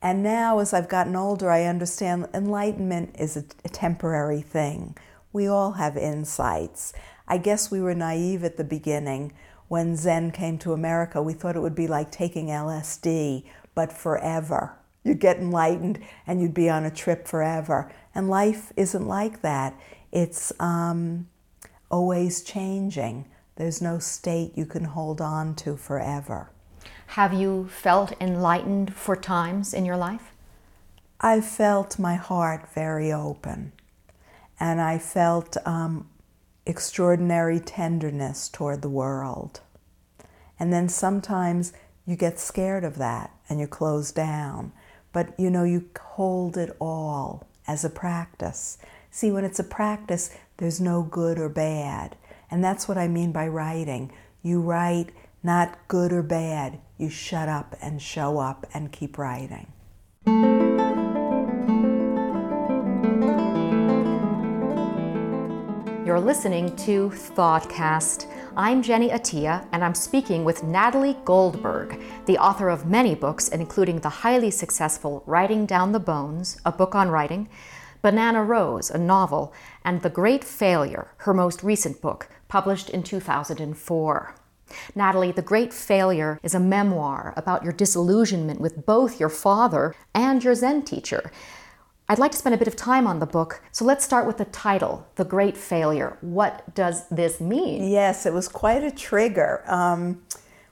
And 0.00 0.22
now, 0.22 0.58
as 0.58 0.72
I've 0.72 0.88
gotten 0.88 1.14
older, 1.14 1.50
I 1.50 1.64
understand 1.64 2.28
enlightenment 2.32 3.14
is 3.18 3.36
a, 3.36 3.44
a 3.62 3.68
temporary 3.68 4.40
thing. 4.40 4.96
We 5.34 5.46
all 5.48 5.72
have 5.72 5.98
insights. 5.98 6.94
I 7.28 7.36
guess 7.36 7.70
we 7.70 7.82
were 7.82 7.94
naive 7.94 8.42
at 8.42 8.56
the 8.56 8.64
beginning. 8.64 9.34
When 9.68 9.96
Zen 9.96 10.30
came 10.30 10.56
to 10.60 10.72
America, 10.72 11.20
we 11.20 11.34
thought 11.34 11.56
it 11.56 11.60
would 11.60 11.74
be 11.74 11.88
like 11.88 12.10
taking 12.10 12.46
LSD, 12.46 13.44
but 13.74 13.92
forever. 13.92 14.78
You'd 15.04 15.20
get 15.20 15.36
enlightened 15.36 15.98
and 16.26 16.40
you'd 16.40 16.54
be 16.54 16.70
on 16.70 16.86
a 16.86 16.90
trip 16.90 17.28
forever. 17.28 17.92
And 18.14 18.30
life 18.30 18.72
isn't 18.78 19.06
like 19.06 19.42
that. 19.42 19.78
It's 20.10 20.54
um, 20.58 21.28
always 21.90 22.42
changing. 22.42 23.26
There's 23.56 23.80
no 23.80 23.98
state 23.98 24.52
you 24.54 24.66
can 24.66 24.84
hold 24.84 25.20
on 25.20 25.54
to 25.56 25.76
forever. 25.76 26.50
Have 27.08 27.32
you 27.32 27.68
felt 27.68 28.12
enlightened 28.20 28.94
for 28.94 29.16
times 29.16 29.72
in 29.72 29.84
your 29.84 29.96
life? 29.96 30.32
I 31.20 31.40
felt 31.40 31.98
my 31.98 32.16
heart 32.16 32.68
very 32.74 33.12
open. 33.12 33.72
And 34.58 34.80
I 34.80 34.98
felt 34.98 35.56
um, 35.66 36.08
extraordinary 36.66 37.60
tenderness 37.60 38.48
toward 38.48 38.82
the 38.82 38.90
world. 38.90 39.60
And 40.58 40.72
then 40.72 40.88
sometimes 40.88 41.72
you 42.06 42.16
get 42.16 42.38
scared 42.38 42.84
of 42.84 42.96
that 42.96 43.30
and 43.48 43.60
you 43.60 43.66
close 43.66 44.12
down. 44.12 44.72
But 45.12 45.38
you 45.38 45.50
know, 45.50 45.64
you 45.64 45.88
hold 45.98 46.56
it 46.56 46.76
all 46.78 47.46
as 47.66 47.84
a 47.84 47.90
practice. 47.90 48.78
See, 49.16 49.32
when 49.32 49.46
it's 49.46 49.58
a 49.58 49.64
practice, 49.64 50.28
there's 50.58 50.78
no 50.78 51.00
good 51.00 51.38
or 51.38 51.48
bad. 51.48 52.16
And 52.50 52.62
that's 52.62 52.86
what 52.86 52.98
I 52.98 53.08
mean 53.08 53.32
by 53.32 53.48
writing. 53.48 54.12
You 54.42 54.60
write 54.60 55.08
not 55.42 55.78
good 55.88 56.12
or 56.12 56.22
bad. 56.22 56.80
You 56.98 57.08
shut 57.08 57.48
up 57.48 57.74
and 57.80 58.02
show 58.02 58.38
up 58.38 58.66
and 58.74 58.92
keep 58.92 59.16
writing. 59.16 59.68
You're 66.04 66.20
listening 66.20 66.76
to 66.76 67.08
Thoughtcast. 67.08 68.30
I'm 68.54 68.82
Jenny 68.82 69.08
Attiyeh, 69.08 69.66
and 69.72 69.82
I'm 69.82 69.94
speaking 69.94 70.44
with 70.44 70.62
Natalie 70.62 71.16
Goldberg, 71.24 71.98
the 72.26 72.36
author 72.36 72.68
of 72.68 72.84
many 72.84 73.14
books, 73.14 73.48
including 73.48 74.00
the 74.00 74.10
highly 74.10 74.50
successful 74.50 75.22
Writing 75.24 75.64
Down 75.64 75.92
the 75.92 76.00
Bones, 76.00 76.58
a 76.66 76.72
book 76.72 76.94
on 76.94 77.08
writing, 77.08 77.48
Banana 78.06 78.44
Rose, 78.44 78.88
a 78.88 78.98
novel, 78.98 79.52
and 79.84 80.00
The 80.00 80.10
Great 80.10 80.44
Failure, 80.44 81.10
her 81.16 81.34
most 81.34 81.64
recent 81.64 82.00
book, 82.00 82.28
published 82.46 82.88
in 82.88 83.02
2004. 83.02 84.34
Natalie, 84.94 85.32
The 85.32 85.42
Great 85.42 85.74
Failure 85.74 86.38
is 86.44 86.54
a 86.54 86.60
memoir 86.60 87.34
about 87.36 87.64
your 87.64 87.72
disillusionment 87.72 88.60
with 88.60 88.86
both 88.86 89.18
your 89.18 89.28
father 89.28 89.92
and 90.14 90.44
your 90.44 90.54
Zen 90.54 90.84
teacher. 90.84 91.32
I'd 92.08 92.20
like 92.20 92.30
to 92.30 92.38
spend 92.38 92.54
a 92.54 92.58
bit 92.58 92.68
of 92.68 92.76
time 92.76 93.08
on 93.08 93.18
the 93.18 93.26
book, 93.26 93.60
so 93.72 93.84
let's 93.84 94.04
start 94.04 94.24
with 94.24 94.38
the 94.38 94.44
title, 94.44 95.04
The 95.16 95.24
Great 95.24 95.56
Failure. 95.56 96.16
What 96.20 96.76
does 96.76 97.08
this 97.08 97.40
mean? 97.40 97.88
Yes, 97.88 98.24
it 98.24 98.32
was 98.32 98.46
quite 98.46 98.84
a 98.84 98.92
trigger. 98.92 99.64
Um, 99.66 100.22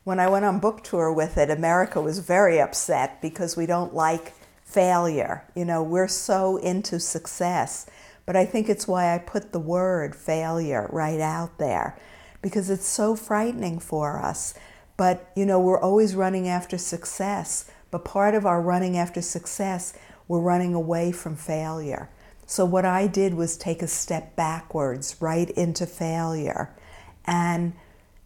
when 0.04 0.20
I 0.20 0.28
went 0.28 0.44
on 0.44 0.60
book 0.60 0.84
tour 0.84 1.12
with 1.12 1.36
it, 1.36 1.50
America 1.50 2.00
was 2.00 2.20
very 2.20 2.60
upset 2.60 3.20
because 3.20 3.56
we 3.56 3.66
don't 3.66 3.92
like 3.92 4.34
failure. 4.64 5.44
You 5.54 5.64
know, 5.64 5.82
we're 5.82 6.08
so 6.08 6.56
into 6.56 6.98
success. 6.98 7.86
But 8.26 8.36
I 8.36 8.46
think 8.46 8.68
it's 8.68 8.88
why 8.88 9.14
I 9.14 9.18
put 9.18 9.52
the 9.52 9.60
word 9.60 10.16
failure 10.16 10.88
right 10.90 11.20
out 11.20 11.58
there 11.58 11.98
because 12.42 12.70
it's 12.70 12.86
so 12.86 13.14
frightening 13.14 13.78
for 13.78 14.18
us. 14.18 14.54
But, 14.96 15.30
you 15.36 15.44
know, 15.44 15.60
we're 15.60 15.80
always 15.80 16.14
running 16.14 16.48
after 16.48 16.78
success. 16.78 17.70
But 17.90 18.04
part 18.04 18.34
of 18.34 18.46
our 18.46 18.60
running 18.60 18.96
after 18.96 19.20
success 19.20 19.94
we're 20.28 20.40
running 20.40 20.74
away 20.74 21.12
from 21.12 21.36
failure. 21.36 22.08
So, 22.46 22.64
what 22.64 22.84
I 22.84 23.06
did 23.06 23.34
was 23.34 23.56
take 23.56 23.82
a 23.82 23.86
step 23.86 24.36
backwards 24.36 25.16
right 25.20 25.50
into 25.50 25.86
failure 25.86 26.74
and 27.24 27.74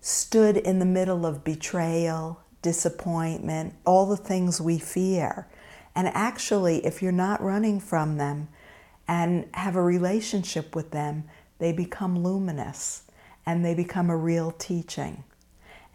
stood 0.01 0.57
in 0.57 0.79
the 0.79 0.85
middle 0.85 1.25
of 1.27 1.45
betrayal, 1.45 2.41
disappointment, 2.63 3.75
all 3.85 4.07
the 4.07 4.17
things 4.17 4.61
we 4.61 4.79
fear. 4.79 5.47
And 5.99 6.07
actually, 6.15 6.87
if 6.87 7.03
you're 7.03 7.11
not 7.11 7.43
running 7.43 7.81
from 7.81 8.19
them 8.19 8.47
and 9.09 9.49
have 9.55 9.75
a 9.75 9.83
relationship 9.83 10.77
with 10.77 10.93
them, 10.93 11.25
they 11.59 11.73
become 11.73 12.23
luminous 12.23 13.03
and 13.45 13.65
they 13.65 13.75
become 13.75 14.09
a 14.09 14.17
real 14.17 14.53
teaching. 14.53 15.25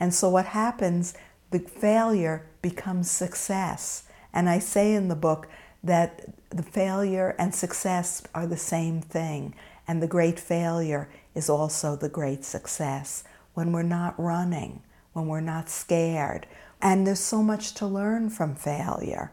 And 0.01 0.13
so, 0.13 0.27
what 0.27 0.47
happens, 0.47 1.13
the 1.51 1.59
failure 1.59 2.45
becomes 2.61 3.09
success. 3.09 4.03
And 4.33 4.49
I 4.49 4.59
say 4.59 4.93
in 4.93 5.07
the 5.07 5.15
book, 5.15 5.47
that 5.81 6.33
the 6.49 6.63
failure 6.63 7.33
and 7.39 7.55
success 7.55 8.21
are 8.35 8.45
the 8.45 8.57
same 8.57 8.99
thing, 8.99 9.55
and 9.87 10.03
the 10.03 10.07
great 10.07 10.37
failure 10.37 11.07
is 11.33 11.49
also 11.49 11.95
the 11.95 12.09
great 12.09 12.43
success 12.43 13.23
when 13.53 13.71
we're 13.71 13.83
not 13.83 14.19
running, 14.19 14.81
when 15.13 15.27
we're 15.29 15.39
not 15.39 15.69
scared. 15.69 16.45
And 16.81 17.07
there's 17.07 17.21
so 17.21 17.41
much 17.41 17.73
to 17.75 17.87
learn 17.87 18.29
from 18.29 18.53
failure. 18.53 19.31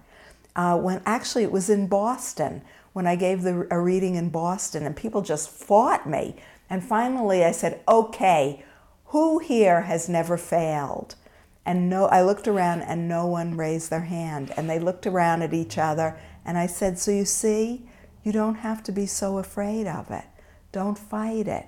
Uh, 0.57 0.77
when 0.79 1.01
actually 1.07 1.45
it 1.45 1.53
was 1.53 1.71
in 1.71 1.87
Boston 1.87 2.63
when 2.93 3.07
I 3.07 3.17
gave 3.17 3.43
the, 3.43 3.67
a 3.71 3.81
reading 3.81 4.17
in 4.17 4.31
Boston, 4.31 4.85
and 4.85 4.97
people 4.97 5.23
just 5.23 5.49
fought 5.49 6.09
me. 6.09 6.37
And 6.69 6.83
finally, 6.85 7.45
I 7.45 7.53
said, 7.53 7.81
"Okay, 7.89 8.65
Who 9.07 9.39
here 9.39 9.83
has 9.83 10.09
never 10.09 10.37
failed? 10.37 11.17
And 11.65 11.89
no, 11.89 12.07
I 12.07 12.23
looked 12.23 12.49
around 12.49 12.83
and 12.83 13.09
no 13.09 13.27
one 13.27 13.57
raised 13.57 13.91
their 13.91 14.01
hand. 14.01 14.53
And 14.57 14.69
they 14.69 14.79
looked 14.79 15.07
around 15.07 15.43
at 15.43 15.55
each 15.55 15.79
other 15.79 16.19
and 16.45 16.59
I 16.59 16.67
said, 16.67 16.99
So 16.99 17.11
you 17.11 17.25
see, 17.25 17.89
you 18.25 18.33
don't 18.33 18.57
have 18.57 18.83
to 18.85 18.93
be 18.93 19.07
so 19.07 19.39
afraid 19.39 19.87
of 19.87 20.11
it. 20.11 20.25
Don't 20.73 20.99
fight 20.99 21.49
it. 21.49 21.67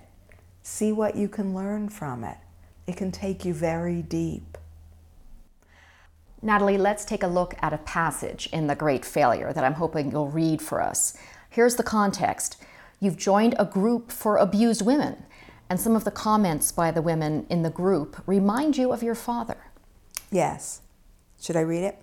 See 0.62 0.92
what 0.92 1.16
you 1.16 1.28
can 1.28 1.54
learn 1.54 1.88
from 1.88 2.24
it. 2.24 2.38
It 2.86 2.96
can 2.96 3.12
take 3.12 3.44
you 3.44 3.54
very 3.54 4.02
deep. 4.02 4.51
Natalie, 6.44 6.76
let's 6.76 7.04
take 7.04 7.22
a 7.22 7.28
look 7.28 7.54
at 7.62 7.72
a 7.72 7.78
passage 7.78 8.48
in 8.52 8.66
The 8.66 8.74
Great 8.74 9.04
Failure 9.04 9.52
that 9.52 9.62
I'm 9.62 9.74
hoping 9.74 10.10
you'll 10.10 10.28
read 10.28 10.60
for 10.60 10.82
us. 10.82 11.16
Here's 11.48 11.76
the 11.76 11.84
context 11.84 12.60
You've 12.98 13.16
joined 13.16 13.54
a 13.58 13.64
group 13.64 14.10
for 14.10 14.36
abused 14.36 14.84
women, 14.84 15.24
and 15.70 15.80
some 15.80 15.94
of 15.94 16.04
the 16.04 16.10
comments 16.10 16.72
by 16.72 16.90
the 16.90 17.02
women 17.02 17.46
in 17.48 17.62
the 17.62 17.70
group 17.70 18.20
remind 18.26 18.76
you 18.76 18.92
of 18.92 19.02
your 19.02 19.14
father. 19.14 19.56
Yes. 20.30 20.82
Should 21.40 21.56
I 21.56 21.60
read 21.60 21.84
it? 21.84 22.02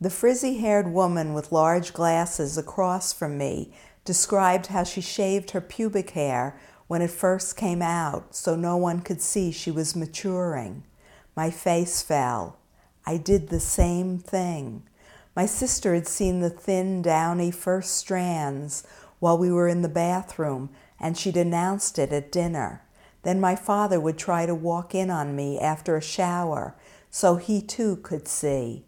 The 0.00 0.10
frizzy 0.10 0.58
haired 0.58 0.92
woman 0.92 1.32
with 1.32 1.52
large 1.52 1.92
glasses 1.92 2.58
across 2.58 3.12
from 3.12 3.38
me 3.38 3.72
described 4.04 4.68
how 4.68 4.84
she 4.84 5.00
shaved 5.00 5.50
her 5.50 5.60
pubic 5.60 6.10
hair 6.10 6.58
when 6.86 7.02
it 7.02 7.10
first 7.10 7.56
came 7.56 7.82
out 7.82 8.34
so 8.34 8.56
no 8.56 8.76
one 8.76 9.00
could 9.00 9.20
see 9.20 9.52
she 9.52 9.70
was 9.70 9.94
maturing. 9.94 10.84
My 11.36 11.50
face 11.50 12.02
fell. 12.02 12.58
I 13.08 13.16
did 13.16 13.48
the 13.48 13.58
same 13.58 14.18
thing. 14.18 14.82
My 15.34 15.46
sister 15.46 15.94
had 15.94 16.06
seen 16.06 16.40
the 16.40 16.50
thin, 16.50 17.00
downy 17.00 17.50
first 17.50 17.96
strands 17.96 18.86
while 19.18 19.38
we 19.38 19.50
were 19.50 19.66
in 19.66 19.80
the 19.80 19.88
bathroom, 19.88 20.68
and 21.00 21.16
she'd 21.16 21.38
announced 21.38 21.98
it 21.98 22.12
at 22.12 22.30
dinner. 22.30 22.82
Then 23.22 23.40
my 23.40 23.56
father 23.56 23.98
would 23.98 24.18
try 24.18 24.44
to 24.44 24.54
walk 24.54 24.94
in 24.94 25.08
on 25.08 25.34
me 25.34 25.58
after 25.58 25.96
a 25.96 26.02
shower 26.02 26.74
so 27.10 27.36
he 27.36 27.62
too 27.62 27.96
could 27.96 28.28
see. 28.28 28.84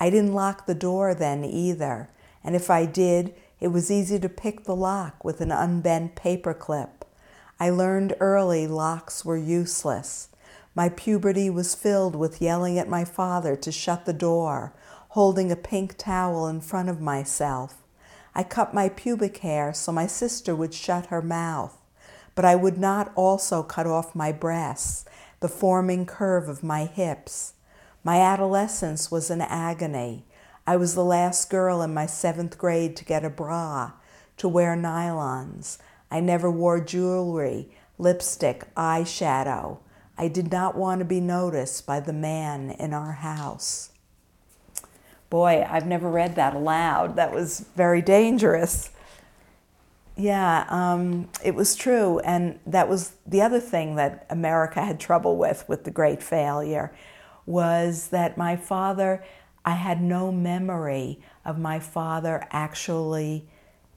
I 0.00 0.10
didn't 0.10 0.34
lock 0.34 0.66
the 0.66 0.74
door 0.74 1.14
then 1.14 1.44
either, 1.44 2.10
and 2.42 2.56
if 2.56 2.68
I 2.68 2.84
did, 2.84 3.32
it 3.60 3.68
was 3.68 3.92
easy 3.92 4.18
to 4.18 4.28
pick 4.28 4.64
the 4.64 4.74
lock 4.74 5.24
with 5.24 5.40
an 5.40 5.52
unbent 5.52 6.16
paper 6.16 6.52
clip. 6.52 7.04
I 7.60 7.70
learned 7.70 8.16
early 8.18 8.66
locks 8.66 9.24
were 9.24 9.36
useless. 9.36 10.30
My 10.74 10.88
puberty 10.88 11.50
was 11.50 11.74
filled 11.74 12.16
with 12.16 12.40
yelling 12.40 12.78
at 12.78 12.88
my 12.88 13.04
father 13.04 13.56
to 13.56 13.70
shut 13.70 14.06
the 14.06 14.14
door, 14.14 14.72
holding 15.10 15.52
a 15.52 15.56
pink 15.56 15.98
towel 15.98 16.46
in 16.46 16.62
front 16.62 16.88
of 16.88 17.00
myself. 17.00 17.82
I 18.34 18.42
cut 18.42 18.72
my 18.72 18.88
pubic 18.88 19.38
hair 19.38 19.74
so 19.74 19.92
my 19.92 20.06
sister 20.06 20.56
would 20.56 20.72
shut 20.72 21.06
her 21.06 21.20
mouth, 21.20 21.76
but 22.34 22.46
I 22.46 22.56
would 22.56 22.78
not 22.78 23.12
also 23.14 23.62
cut 23.62 23.86
off 23.86 24.14
my 24.14 24.32
breasts, 24.32 25.04
the 25.40 25.48
forming 25.48 26.06
curve 26.06 26.48
of 26.48 26.62
my 26.62 26.86
hips. 26.86 27.52
My 28.02 28.20
adolescence 28.20 29.10
was 29.10 29.28
an 29.28 29.42
agony. 29.42 30.24
I 30.66 30.76
was 30.76 30.94
the 30.94 31.04
last 31.04 31.50
girl 31.50 31.82
in 31.82 31.92
my 31.92 32.06
seventh 32.06 32.56
grade 32.56 32.96
to 32.96 33.04
get 33.04 33.24
a 33.24 33.30
bra, 33.30 33.92
to 34.38 34.48
wear 34.48 34.74
nylons. 34.74 35.76
I 36.10 36.20
never 36.20 36.50
wore 36.50 36.80
jewelry, 36.80 37.68
lipstick, 37.98 38.74
eyeshadow. 38.74 39.78
I 40.22 40.28
did 40.28 40.52
not 40.52 40.76
want 40.76 41.00
to 41.00 41.04
be 41.04 41.20
noticed 41.20 41.84
by 41.84 41.98
the 41.98 42.12
man 42.12 42.70
in 42.78 42.94
our 42.94 43.10
house. 43.10 43.90
Boy, 45.30 45.66
I've 45.68 45.84
never 45.84 46.08
read 46.08 46.36
that 46.36 46.54
aloud. 46.54 47.16
That 47.16 47.32
was 47.32 47.66
very 47.74 48.00
dangerous. 48.00 48.90
Yeah, 50.16 50.64
um, 50.68 51.28
it 51.44 51.56
was 51.56 51.74
true. 51.74 52.20
And 52.20 52.60
that 52.68 52.88
was 52.88 53.14
the 53.26 53.42
other 53.42 53.58
thing 53.58 53.96
that 53.96 54.24
America 54.30 54.84
had 54.84 55.00
trouble 55.00 55.36
with, 55.36 55.68
with 55.68 55.82
the 55.82 55.90
great 55.90 56.22
failure, 56.22 56.94
was 57.44 58.06
that 58.10 58.38
my 58.38 58.54
father, 58.54 59.24
I 59.64 59.72
had 59.72 60.00
no 60.00 60.30
memory 60.30 61.18
of 61.44 61.58
my 61.58 61.80
father 61.80 62.46
actually 62.52 63.48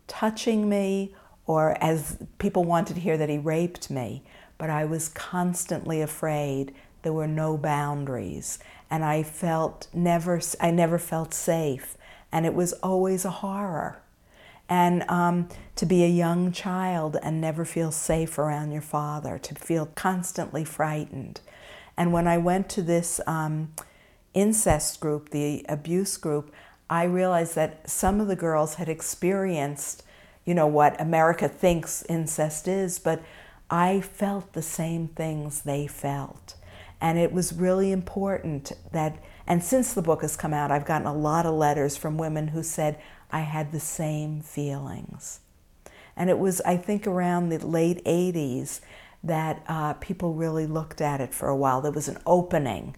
touching 0.07 0.67
me 0.67 1.13
or 1.45 1.77
as 1.83 2.17
people 2.39 2.63
wanted 2.63 2.95
to 2.95 2.99
hear 2.99 3.15
that 3.15 3.29
he 3.29 3.37
raped 3.37 3.91
me 3.91 4.23
but 4.57 4.69
I 4.69 4.85
was 4.85 5.09
constantly 5.09 6.01
afraid. 6.01 6.73
There 7.01 7.13
were 7.13 7.27
no 7.27 7.57
boundaries, 7.57 8.59
and 8.89 9.03
I 9.03 9.23
felt 9.23 9.87
never. 9.93 10.41
I 10.59 10.71
never 10.71 10.97
felt 10.97 11.33
safe, 11.33 11.97
and 12.31 12.45
it 12.45 12.53
was 12.53 12.73
always 12.73 13.25
a 13.25 13.29
horror. 13.29 14.01
And 14.67 15.03
um, 15.09 15.49
to 15.75 15.85
be 15.85 16.03
a 16.03 16.07
young 16.07 16.51
child 16.51 17.17
and 17.21 17.39
never 17.39 17.65
feel 17.65 17.91
safe 17.91 18.39
around 18.39 18.71
your 18.71 18.81
father, 18.81 19.37
to 19.37 19.55
feel 19.55 19.87
constantly 19.93 20.63
frightened. 20.65 21.39
And 21.95 22.11
when 22.11 22.27
I 22.27 22.37
went 22.39 22.67
to 22.69 22.81
this 22.81 23.21
um, 23.27 23.73
incest 24.33 24.99
group, 24.99 25.29
the 25.29 25.65
abuse 25.69 26.17
group, 26.17 26.51
I 26.89 27.03
realized 27.03 27.55
that 27.55 27.89
some 27.89 28.19
of 28.19 28.27
the 28.27 28.35
girls 28.35 28.75
had 28.75 28.89
experienced, 28.89 30.03
you 30.45 30.53
know, 30.53 30.67
what 30.67 30.99
America 30.99 31.47
thinks 31.47 32.03
incest 32.09 32.67
is, 32.67 32.99
but 32.99 33.21
I 33.69 34.01
felt 34.01 34.53
the 34.53 34.61
same 34.61 35.07
things 35.07 35.61
they 35.61 35.87
felt. 35.87 36.55
And 37.01 37.17
it 37.17 37.31
was 37.31 37.53
really 37.53 37.91
important 37.91 38.71
that, 38.91 39.17
and 39.47 39.63
since 39.63 39.93
the 39.93 40.01
book 40.01 40.21
has 40.21 40.35
come 40.35 40.53
out, 40.53 40.71
I've 40.71 40.85
gotten 40.85 41.07
a 41.07 41.13
lot 41.13 41.45
of 41.45 41.53
letters 41.53 41.97
from 41.97 42.17
women 42.17 42.49
who 42.49 42.63
said, 42.63 42.99
I 43.31 43.41
had 43.41 43.71
the 43.71 43.79
same 43.79 44.41
feelings. 44.41 45.39
And 46.15 46.29
it 46.29 46.39
was, 46.39 46.61
I 46.61 46.77
think, 46.77 47.05
around 47.05 47.49
the 47.49 47.65
late 47.65 48.03
80s 48.05 48.79
that 49.23 49.63
uh, 49.67 49.93
people 49.93 50.33
really 50.33 50.67
looked 50.67 51.01
at 51.01 51.19
it 51.19 51.33
for 51.33 51.49
a 51.49 51.55
while. 51.55 51.81
There 51.81 51.91
was 51.91 52.07
an 52.07 52.19
opening 52.25 52.95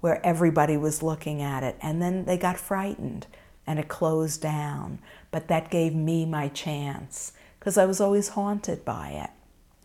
where 0.00 0.24
everybody 0.24 0.76
was 0.76 1.02
looking 1.02 1.42
at 1.42 1.62
it, 1.62 1.76
and 1.82 2.00
then 2.00 2.24
they 2.24 2.36
got 2.36 2.58
frightened 2.58 3.26
and 3.66 3.78
it 3.78 3.88
closed 3.88 4.40
down. 4.40 4.98
But 5.30 5.48
that 5.48 5.70
gave 5.70 5.94
me 5.94 6.24
my 6.24 6.48
chance 6.48 7.32
because 7.58 7.76
I 7.76 7.84
was 7.84 8.00
always 8.00 8.30
haunted 8.30 8.84
by 8.84 9.10
it. 9.10 9.30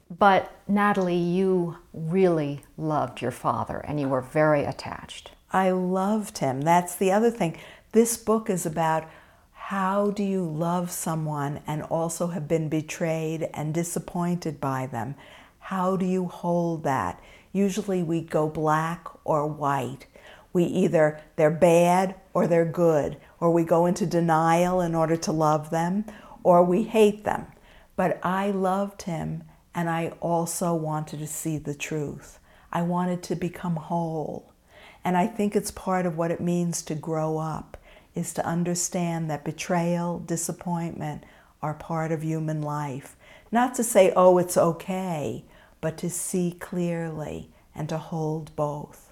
But 0.10 0.52
Natalie, 0.68 1.16
you 1.16 1.78
really 1.94 2.64
loved 2.78 3.22
your 3.22 3.32
father 3.32 3.78
and 3.78 4.00
you 4.00 4.08
were 4.08 4.22
very 4.22 4.64
attached. 4.64 5.32
I 5.52 5.72
loved 5.72 6.40
him. 6.40 6.62
That's 6.62 6.96
the 6.96 7.12
other 7.12 7.32
thing. 7.32 7.58
This 7.92 8.18
book 8.18 8.50
is 8.50 8.66
about 8.66 9.10
how 9.54 10.12
do 10.12 10.24
you 10.24 10.44
love 10.46 10.92
someone 10.92 11.62
and 11.66 11.82
also 11.84 12.28
have 12.28 12.48
been 12.48 12.70
betrayed 12.70 13.50
and 13.54 13.74
disappointed 13.74 14.62
by 14.62 14.86
them? 14.86 15.16
How 15.58 15.96
do 15.98 16.06
you 16.06 16.26
hold 16.28 16.84
that? 16.84 17.20
Usually 17.52 18.04
we 18.04 18.22
go 18.22 18.48
black 18.48 19.08
or 19.24 19.48
white. 19.48 20.06
We 20.54 20.66
either 20.66 21.20
they're 21.36 21.50
bad 21.50 22.14
or 22.32 22.46
they're 22.46 22.64
good, 22.64 23.18
or 23.40 23.52
we 23.52 23.64
go 23.64 23.88
into 23.88 24.06
denial 24.06 24.82
in 24.82 24.94
order 24.94 25.16
to 25.18 25.32
love 25.32 25.72
them, 25.72 26.06
or 26.44 26.64
we 26.64 26.84
hate 26.84 27.24
them. 27.24 27.48
But 27.96 28.20
I 28.22 28.52
loved 28.52 29.04
him 29.04 29.46
and 29.76 29.90
I 29.90 30.14
also 30.22 30.74
wanted 30.74 31.20
to 31.20 31.28
see 31.28 31.58
the 31.58 31.76
truth. 31.76 32.40
I 32.72 32.82
wanted 32.82 33.22
to 33.24 33.36
become 33.36 33.76
whole. 33.76 34.54
And 35.04 35.18
I 35.18 35.28
think 35.28 35.56
it's 35.56 35.70
part 35.70 36.06
of 36.06 36.18
what 36.18 36.32
it 36.32 36.40
means 36.40 36.82
to 36.84 36.96
grow 36.96 37.38
up 37.38 37.78
is 38.16 38.34
to 38.34 38.46
understand 38.46 39.30
that 39.30 39.44
betrayal, 39.44 40.20
disappointment 40.20 41.26
are 41.62 41.74
part 41.74 42.14
of 42.14 42.24
human 42.24 42.62
life. 42.62 43.18
Not 43.52 43.76
to 43.76 43.84
say, 43.84 44.14
oh, 44.16 44.38
it's 44.38 44.58
okay, 44.58 45.44
but 45.82 45.98
to 45.98 46.10
see 46.10 46.56
clearly 46.60 47.50
and 47.76 47.90
to 47.90 47.98
hold 47.98 48.56
both. 48.56 49.05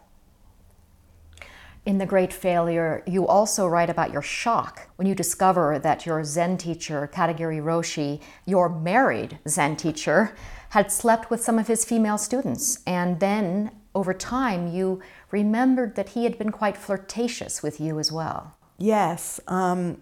In 1.85 1.97
The 1.97 2.05
Great 2.05 2.31
Failure, 2.31 3.03
you 3.05 3.27
also 3.27 3.67
write 3.67 3.89
about 3.89 4.13
your 4.13 4.21
shock 4.21 4.87
when 4.95 5.05
you 5.05 5.13
discover 5.13 5.77
that 5.79 6.05
your 6.05 6.23
Zen 6.23 6.57
teacher, 6.57 7.09
Katagiri 7.13 7.61
Roshi, 7.61 8.21
your 8.45 8.69
married 8.69 9.37
Zen 9.49 9.75
teacher, 9.75 10.33
had 10.69 10.93
slept 10.93 11.29
with 11.29 11.43
some 11.43 11.59
of 11.59 11.67
his 11.67 11.83
female 11.83 12.17
students. 12.17 12.79
And 12.87 13.19
then, 13.19 13.71
over 13.93 14.13
time, 14.13 14.69
you 14.69 15.01
remembered 15.29 15.95
that 15.95 16.09
he 16.09 16.23
had 16.23 16.37
been 16.37 16.53
quite 16.53 16.77
flirtatious 16.77 17.61
with 17.61 17.81
you 17.81 17.99
as 17.99 18.13
well. 18.13 18.55
Yes, 18.77 19.41
um, 19.49 19.99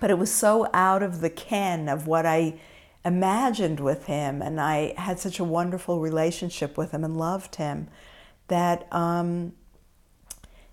but 0.00 0.10
it 0.10 0.16
was 0.18 0.32
so 0.32 0.66
out 0.72 1.02
of 1.02 1.20
the 1.20 1.30
ken 1.30 1.90
of 1.90 2.06
what 2.06 2.24
I 2.24 2.58
imagined 3.04 3.80
with 3.80 4.06
him, 4.06 4.40
and 4.40 4.58
I 4.58 4.94
had 4.96 5.20
such 5.20 5.38
a 5.38 5.44
wonderful 5.44 6.00
relationship 6.00 6.78
with 6.78 6.92
him 6.92 7.04
and 7.04 7.18
loved 7.18 7.56
him 7.56 7.88
that. 8.48 8.90
Um, 8.90 9.52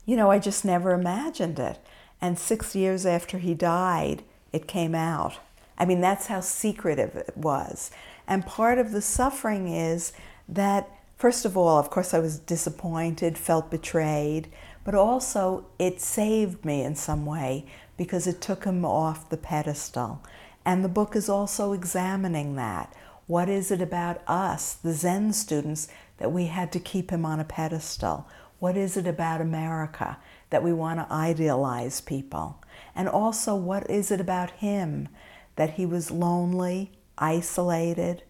you 0.10 0.16
know, 0.16 0.32
I 0.32 0.40
just 0.40 0.66
never 0.66 0.94
imagined 0.94 1.60
it. 1.60 1.78
And 2.20 2.40
six 2.40 2.76
years 2.76 3.06
after 3.06 3.38
he 3.38 3.54
died, 3.54 4.24
it 4.52 4.66
came 4.66 4.96
out. 4.96 5.38
I 5.78 5.86
mean, 5.86 6.02
that's 6.02 6.26
how 6.26 6.40
secretive 6.40 7.16
it 7.16 7.38
was. 7.38 7.92
And 8.28 8.44
part 8.44 8.80
of 8.80 8.92
the 8.92 9.04
suffering 9.04 9.68
is 9.68 10.12
that, 10.48 10.90
first 11.16 11.46
of 11.46 11.56
all, 11.56 11.78
of 11.78 11.92
course, 11.92 12.16
I 12.16 12.18
was 12.18 12.40
disappointed, 12.40 13.38
felt 13.38 13.70
betrayed, 13.70 14.48
but 14.84 14.96
also 14.96 15.68
it 15.78 16.02
saved 16.02 16.66
me 16.66 16.82
in 16.82 16.96
some 16.96 17.28
way 17.28 17.68
because 17.96 18.26
it 18.26 18.42
took 18.42 18.64
him 18.64 18.84
off 18.84 19.30
the 19.30 19.38
pedestal. 19.38 20.24
And 20.66 20.84
the 20.84 20.90
book 20.90 21.16
is 21.16 21.30
also 21.30 21.72
examining 21.72 22.56
that. 22.56 22.92
What 23.28 23.48
is 23.48 23.70
it 23.70 23.80
about 23.80 24.24
us, 24.26 24.74
the 24.74 24.94
Zen 24.94 25.34
students, 25.34 25.88
that 26.18 26.32
we 26.32 26.48
had 26.48 26.72
to 26.72 26.80
keep 26.80 27.12
him 27.12 27.28
on 27.28 27.40
a 27.40 27.46
pedestal? 27.46 28.26
What 28.60 28.76
is 28.76 28.98
it 28.98 29.08
about 29.08 29.42
America 29.42 30.18
that 30.50 30.64
we 30.64 30.74
want 30.74 31.00
to 31.00 31.14
idealize 31.14 32.02
people? 32.02 32.62
And 32.96 33.08
also, 33.08 33.56
what 33.56 33.90
is 33.90 34.12
it 34.12 34.22
about 34.22 34.52
him 34.52 35.10
that 35.56 35.72
he 35.72 35.86
was 35.86 36.12
lonely, 36.12 36.92
isolated? 37.18 38.24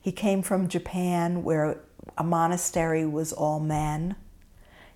He 0.00 0.12
came 0.12 0.42
from 0.42 0.68
Japan 0.68 1.44
where 1.44 1.80
a 2.18 2.24
monastery 2.24 3.06
was 3.06 3.32
all 3.32 3.60
men. 3.60 4.16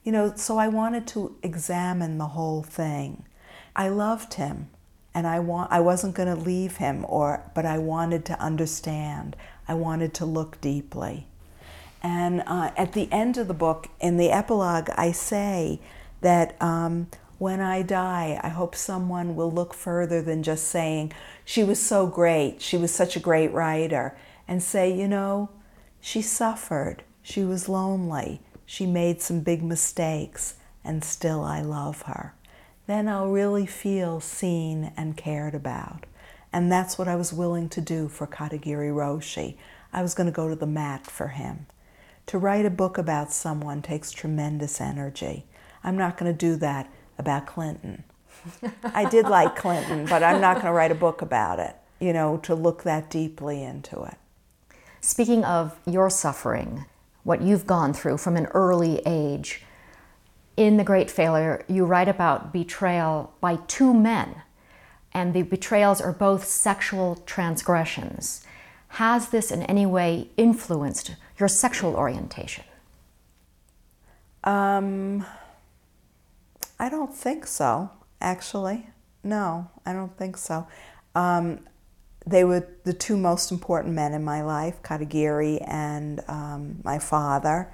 You 0.05 0.13
know, 0.13 0.33
so 0.37 0.59
I 0.59 0.69
wanted 0.69 1.07
to 1.09 1.37
examine 1.43 2.19
the 2.19 2.29
whole 2.29 2.63
thing. 2.63 3.25
I 3.77 3.89
loved 3.89 4.35
him 4.35 4.71
and 5.15 5.27
I 5.27 5.41
want 5.41 5.73
I 5.73 5.81
wasn't 5.81 6.15
going 6.15 6.35
to 6.35 6.43
leave 6.43 6.77
him 6.77 7.05
or 7.09 7.51
but 7.55 7.67
I 7.67 7.79
wanted 7.79 8.25
to 8.27 8.41
understand. 8.41 9.37
I 9.69 9.75
wanted 9.75 10.15
to 10.15 10.25
look 10.25 10.61
deeply. 10.61 11.27
And 12.03 12.43
uh, 12.47 12.71
at 12.77 12.93
the 12.93 13.09
end 13.13 13.37
of 13.37 13.49
the 13.49 13.55
book, 13.55 13.89
in 14.01 14.17
the 14.17 14.31
epilogue, 14.31 14.89
I 14.97 15.13
say 15.13 15.81
that 16.23 16.61
um, 16.63 17.09
when 17.39 17.61
I 17.61 17.83
die, 17.83 18.41
I 18.43 18.49
hope 18.49 18.75
someone 18.75 19.35
will 19.35 19.51
look 19.51 19.75
further 19.75 20.23
than 20.23 20.43
just 20.43 20.69
saying, 20.69 21.13
she 21.45 21.65
was 21.65 21.81
so 21.83 22.07
great, 22.07 22.61
she 22.61 22.77
was 22.77 22.93
such 22.93 23.17
a 23.17 23.21
great 23.21 23.53
writer, 23.53 24.17
and 24.47 24.63
say, 24.63 24.93
you 24.93 25.09
know, 25.09 25.51
she 26.01 26.23
suffered, 26.23 27.03
she 27.23 27.45
was 27.45 27.69
lonely, 27.69 28.41
she 28.65 28.87
made 28.87 29.21
some 29.21 29.41
big 29.41 29.63
mistakes, 29.63 30.55
and 30.85 31.05
still 31.05 31.43
I 31.43 31.61
love 31.61 32.03
her. 32.03 32.35
Then 32.87 33.09
I'll 33.09 33.31
really 33.31 33.67
feel 33.67 34.21
seen 34.21 34.93
and 34.97 35.17
cared 35.17 35.55
about. 35.55 36.07
And 36.53 36.71
that's 36.71 36.99
what 36.99 37.09
I 37.09 37.17
was 37.17 37.33
willing 37.33 37.69
to 37.71 37.81
do 37.81 38.09
for 38.09 38.27
Katagiri 38.27 38.93
Roshi. 38.93 39.57
I 39.93 40.03
was 40.03 40.15
going 40.15 40.27
to 40.27 40.33
go 40.33 40.49
to 40.49 40.57
the 40.57 40.67
mat 40.67 41.07
for 41.07 41.29
him. 41.29 41.67
To 42.31 42.39
write 42.39 42.65
a 42.65 42.71
book 42.71 42.97
about 42.97 43.33
someone 43.33 43.83
takes 43.83 44.13
tremendous 44.13 44.81
energy. 44.81 45.47
I'm 45.83 45.97
not 45.97 46.17
going 46.17 46.33
to 46.33 46.39
do 46.39 46.55
that 46.59 46.89
about 47.19 47.45
Clinton. 47.45 48.05
I 48.85 49.05
did 49.11 49.27
like 49.27 49.57
Clinton, 49.57 50.07
but 50.07 50.23
I'm 50.23 50.41
not 50.41 50.55
going 50.55 50.67
to 50.67 50.73
write 50.73 50.93
a 50.93 50.95
book 50.95 51.23
about 51.23 51.59
it, 51.59 51.75
you 51.99 52.13
know, 52.13 52.37
to 52.45 52.55
look 52.55 52.85
that 52.85 53.11
deeply 53.11 53.65
into 53.65 54.05
it. 54.05 54.15
Speaking 55.01 55.43
of 55.43 55.77
your 55.87 56.09
suffering, 56.09 56.85
what 57.25 57.43
you've 57.43 57.67
gone 57.67 57.93
through 57.93 58.19
from 58.19 58.37
an 58.37 58.47
early 58.55 59.03
age, 59.05 59.65
in 60.57 60.77
The 60.77 60.85
Great 60.85 61.11
Failure, 61.11 61.65
you 61.67 61.85
write 61.85 62.07
about 62.07 62.53
betrayal 62.53 63.35
by 63.41 63.57
two 63.67 63.93
men, 63.93 64.43
and 65.13 65.35
the 65.35 65.43
betrayals 65.43 66.01
are 66.01 66.13
both 66.13 66.45
sexual 66.45 67.17
transgressions. 67.27 68.47
Has 68.95 69.31
this 69.31 69.51
in 69.51 69.65
any 69.65 69.85
way 69.85 70.31
influenced 70.37 71.17
your 71.41 71.49
sexual 71.49 71.97
orientation? 71.97 72.65
Um, 74.45 75.25
I 76.79 76.89
don't 76.89 77.15
think 77.15 77.47
so, 77.47 77.91
actually. 78.21 78.87
No, 79.25 79.69
I 79.85 79.93
don't 79.93 80.17
think 80.17 80.37
so. 80.37 80.67
Um, 81.15 81.61
they 82.27 82.45
were 82.45 82.67
the 82.85 82.93
two 82.93 83.17
most 83.17 83.51
important 83.51 83.95
men 83.95 84.13
in 84.13 84.23
my 84.23 84.43
life, 84.43 84.83
Katagiri 84.83 85.65
and 85.67 86.21
um, 86.29 86.81
my 86.85 86.99
father. 86.99 87.73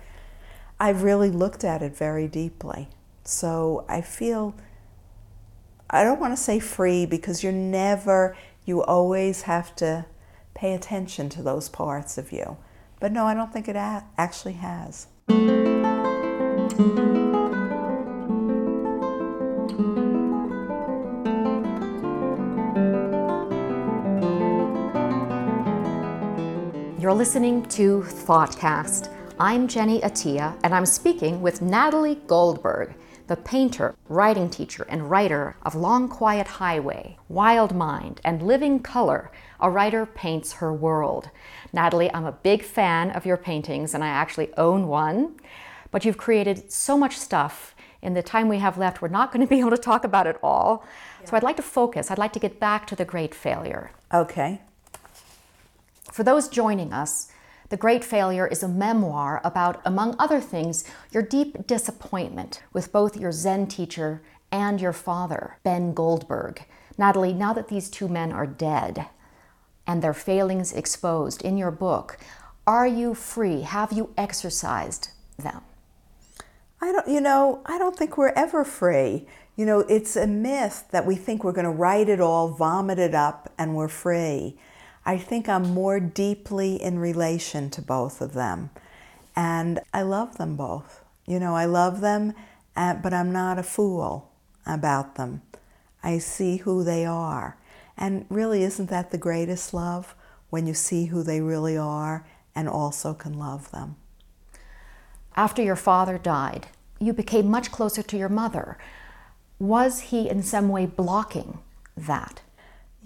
I've 0.79 1.03
really 1.03 1.31
looked 1.31 1.65
at 1.65 1.83
it 1.83 1.97
very 1.97 2.29
deeply. 2.29 2.89
So 3.25 3.85
I 3.89 4.01
feel, 4.01 4.55
I 5.91 6.05
don't 6.05 6.21
want 6.21 6.37
to 6.37 6.43
say 6.43 6.59
free 6.61 7.07
because 7.07 7.43
you're 7.43 7.53
never, 7.53 8.37
you 8.65 8.83
always 8.83 9.43
have 9.43 9.75
to 9.77 10.07
pay 10.55 10.75
attention 10.75 11.29
to 11.31 11.43
those 11.43 11.69
parts 11.69 12.19
of 12.19 12.33
you. 12.33 12.57
But 12.99 13.13
no, 13.13 13.27
I 13.27 13.35
don't 13.35 13.53
think 13.53 13.69
it 13.69 13.77
actually 13.77 14.55
has. 14.55 15.09
You're 26.99 27.13
listening 27.13 27.65
to 27.67 28.01
Thoughtcast. 28.01 29.13
I'm 29.39 29.69
Jenny 29.69 30.01
Attiyeh, 30.01 30.59
and 30.65 30.75
I'm 30.75 30.87
speaking 30.87 31.43
with 31.43 31.61
Natalie 31.61 32.19
Goldberg, 32.27 32.95
the 33.27 33.37
painter, 33.37 33.97
writing 34.09 34.49
teacher, 34.49 34.87
and 34.89 35.11
writer 35.11 35.57
of 35.63 35.75
Long 35.75 36.09
Quiet 36.09 36.47
Highway, 36.47 37.19
Wild 37.29 37.75
Mind, 37.75 38.21
and 38.25 38.43
Living 38.43 38.79
Color, 38.81 39.33
A 39.61 39.69
Writer 39.69 40.07
Paints 40.07 40.55
Her 40.55 40.73
World. 40.73 41.31
Natalie, 41.73 42.13
I'm 42.15 42.25
a 42.25 42.33
big 42.33 42.63
fan 42.63 43.11
of 43.11 43.27
your 43.27 43.37
paintings, 43.37 43.95
and 43.95 44.05
I 44.05 44.09
actually 44.09 44.55
own 44.57 44.87
one, 44.87 45.35
but 45.91 46.05
you've 46.05 46.17
created 46.17 46.71
so 46.71 46.97
much 46.97 47.17
stuff. 47.17 47.75
In 48.01 48.15
the 48.15 48.23
time 48.23 48.49
we 48.49 48.59
have 48.59 48.79
left, 48.79 49.03
we're 49.03 49.09
not 49.09 49.33
going 49.33 49.45
to 49.47 49.51
be 49.51 49.59
able 49.59 49.71
to 49.71 49.79
talk 49.79 50.05
about 50.05 50.29
it 50.29 50.39
all. 50.43 50.85
Yeah. 51.21 51.31
So 51.31 51.37
I'd 51.37 51.43
like 51.43 51.57
to 51.57 51.63
focus. 51.63 52.11
I'd 52.11 52.19
like 52.19 52.33
to 52.35 52.39
get 52.39 52.61
back 52.61 52.87
to 52.89 52.97
the 52.97 53.05
great 53.05 53.35
failure. 53.35 53.91
Okay. 54.15 54.61
For 56.13 56.23
those 56.23 56.49
joining 56.49 56.93
us, 56.93 57.31
the 57.69 57.77
Great 57.77 58.05
Failure 58.05 58.47
is 58.47 58.63
a 58.63 58.69
memoir 58.69 59.41
about, 59.43 59.81
among 59.85 60.15
other 60.19 60.41
things, 60.41 60.85
your 61.11 61.23
deep 61.23 61.67
disappointment 61.67 62.63
with 62.73 62.93
both 62.93 63.17
your 63.17 63.33
Zen 63.33 63.67
teacher 63.67 64.23
and 64.53 64.81
your 64.81 64.93
father, 64.93 65.59
Ben 65.65 65.93
Goldberg. 65.93 66.65
Natalie, 66.97 67.33
now 67.33 67.53
that 67.53 67.69
these 67.69 67.91
two 67.91 68.09
men 68.09 68.33
are 68.33 68.47
dead 68.47 69.07
and 69.87 70.03
their 70.03 70.15
failings 70.15 70.73
exposed 70.73 71.43
in 71.43 71.57
your 71.57 71.71
book, 71.71 72.19
are 72.67 72.87
you 72.87 73.15
free? 73.15 73.63
Have 73.63 73.93
you 73.93 74.13
exorcised 74.17 75.11
them? 75.39 75.63
I 76.81 76.93
don't, 76.93 77.09
you 77.09 77.21
know, 77.21 77.63
I 77.67 77.79
don't 77.79 77.97
think 77.97 78.17
we're 78.17 78.33
ever 78.37 78.65
free. 78.65 79.27
You 79.57 79.65
know, 79.65 79.81
it's 79.81 80.17
a 80.17 80.27
myth 80.27 80.85
that 80.91 81.07
we 81.07 81.17
think 81.17 81.43
we're 81.43 81.53
going 81.53 81.65
to 81.65 81.71
write 81.71 82.09
it 82.09 82.21
all, 82.21 82.49
vomit 82.49 82.99
it 82.99 83.15
up, 83.15 83.53
and 83.59 83.75
we're 83.75 83.89
free. 83.89 84.57
I 85.07 85.19
think 85.19 85.49
I'm 85.49 85.71
more 85.71 86.01
deeply 86.01 86.83
in 86.83 86.99
relation 86.99 87.71
to 87.71 87.81
both 87.81 88.21
of 88.21 88.33
them. 88.33 88.71
And 89.37 89.79
I 89.95 90.03
love 90.03 90.37
them 90.37 90.57
both. 90.57 91.05
You 91.27 91.39
know, 91.39 91.55
I 91.55 91.65
love 91.65 92.01
them, 92.01 92.35
uh, 92.75 92.95
but 92.95 93.15
I'm 93.15 93.33
not 93.33 93.57
a 93.59 93.63
fool 93.63 94.33
about 94.67 95.15
them. 95.15 95.43
I 96.03 96.19
see 96.19 96.59
who 96.59 96.83
they 96.83 97.07
are. 97.07 97.57
And 97.97 98.27
really, 98.29 98.65
isn't 98.65 98.91
that 98.91 99.13
the 99.13 99.19
greatest 99.19 99.73
love? 99.73 100.15
When 100.51 100.67
you 100.67 100.75
see 100.75 101.07
who 101.07 101.23
they 101.23 101.41
really 101.41 101.77
are 101.77 102.27
and 102.55 102.69
also 102.69 103.15
can 103.15 103.39
love 103.39 103.71
them. 103.71 103.97
After 105.37 105.63
your 105.63 105.77
father 105.77 106.19
died, 106.19 106.69
you 106.99 107.13
became 107.13 107.49
much 107.49 107.71
closer 107.71 108.03
to 108.03 108.17
your 108.17 108.29
mother. 108.29 108.77
Was 109.59 110.01
he 110.01 110.29
in 110.29 110.43
some 110.43 110.69
way 110.69 110.87
blocking 110.87 111.59
that? 111.97 112.43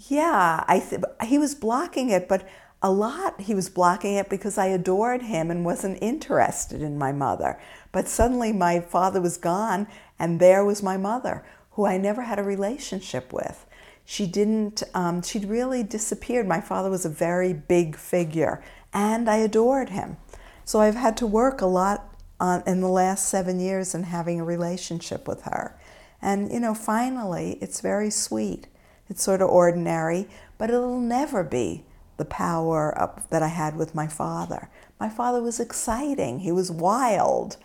Yeah, 0.09 0.65
I 0.67 0.79
th- 0.79 1.03
he 1.25 1.39
was 1.39 1.55
blocking 1.55 2.11
it, 2.11 2.29
but 2.29 2.49
a 2.83 2.91
lot 2.91 3.43
he 3.43 3.55
was 3.55 3.69
blocking 3.69 4.15
it 4.15 4.31
because 4.31 4.57
I 4.57 4.67
adored 4.67 5.23
him 5.23 5.51
and 5.51 5.65
wasn't 5.65 5.99
interested 6.01 6.81
in 6.81 6.97
my 6.97 7.13
mother. 7.13 7.61
But 7.93 8.09
suddenly 8.09 8.53
my 8.53 8.81
father 8.81 9.21
was 9.21 9.37
gone, 9.37 9.87
and 10.19 10.41
there 10.41 10.65
was 10.65 10.83
my 10.83 10.97
mother, 10.97 11.45
who 11.73 11.85
I 11.85 11.99
never 11.99 12.23
had 12.23 12.39
a 12.39 12.43
relationship 12.43 13.33
with. 13.33 13.67
She 14.07 14.27
didn't, 14.27 14.83
um, 14.95 15.21
she'd 15.23 15.45
really 15.45 15.83
disappeared. 15.83 16.49
My 16.49 16.61
father 16.61 16.89
was 16.89 17.05
a 17.05 17.11
very 17.11 17.53
big 17.53 17.97
figure, 17.97 18.63
and 18.95 19.29
I 19.29 19.37
adored 19.37 19.91
him. 19.91 20.17
So 20.65 20.81
I've 20.81 20.95
had 20.95 21.17
to 21.19 21.27
work 21.27 21.61
a 21.61 21.67
lot 21.67 22.17
on, 22.39 22.63
in 22.67 22.81
the 22.81 22.89
last 22.89 23.29
seven 23.29 23.61
years 23.61 23.95
in 23.95 24.05
having 24.05 24.41
a 24.41 24.45
relationship 24.45 25.29
with 25.29 25.43
her. 25.43 25.79
And, 26.23 26.51
you 26.51 26.61
know, 26.61 26.75
finally, 26.75 27.59
it's 27.61 27.81
very 27.81 28.11
sweet. 28.11 28.67
It's 29.11 29.23
sort 29.23 29.43
of 29.43 29.51
ordinary, 29.51 30.29
but 30.57 30.71
it'll 30.71 31.01
never 31.01 31.45
be 31.45 31.85
the 32.17 32.25
power 32.25 32.99
up 32.99 33.29
that 33.31 33.43
I 33.43 33.49
had 33.49 33.77
with 33.77 33.95
my 33.95 34.07
father. 34.07 34.71
My 35.01 35.09
father 35.09 35.43
was 35.43 35.59
exciting, 35.59 36.41
he 36.41 36.53
was 36.53 36.71
wild. 36.71 37.57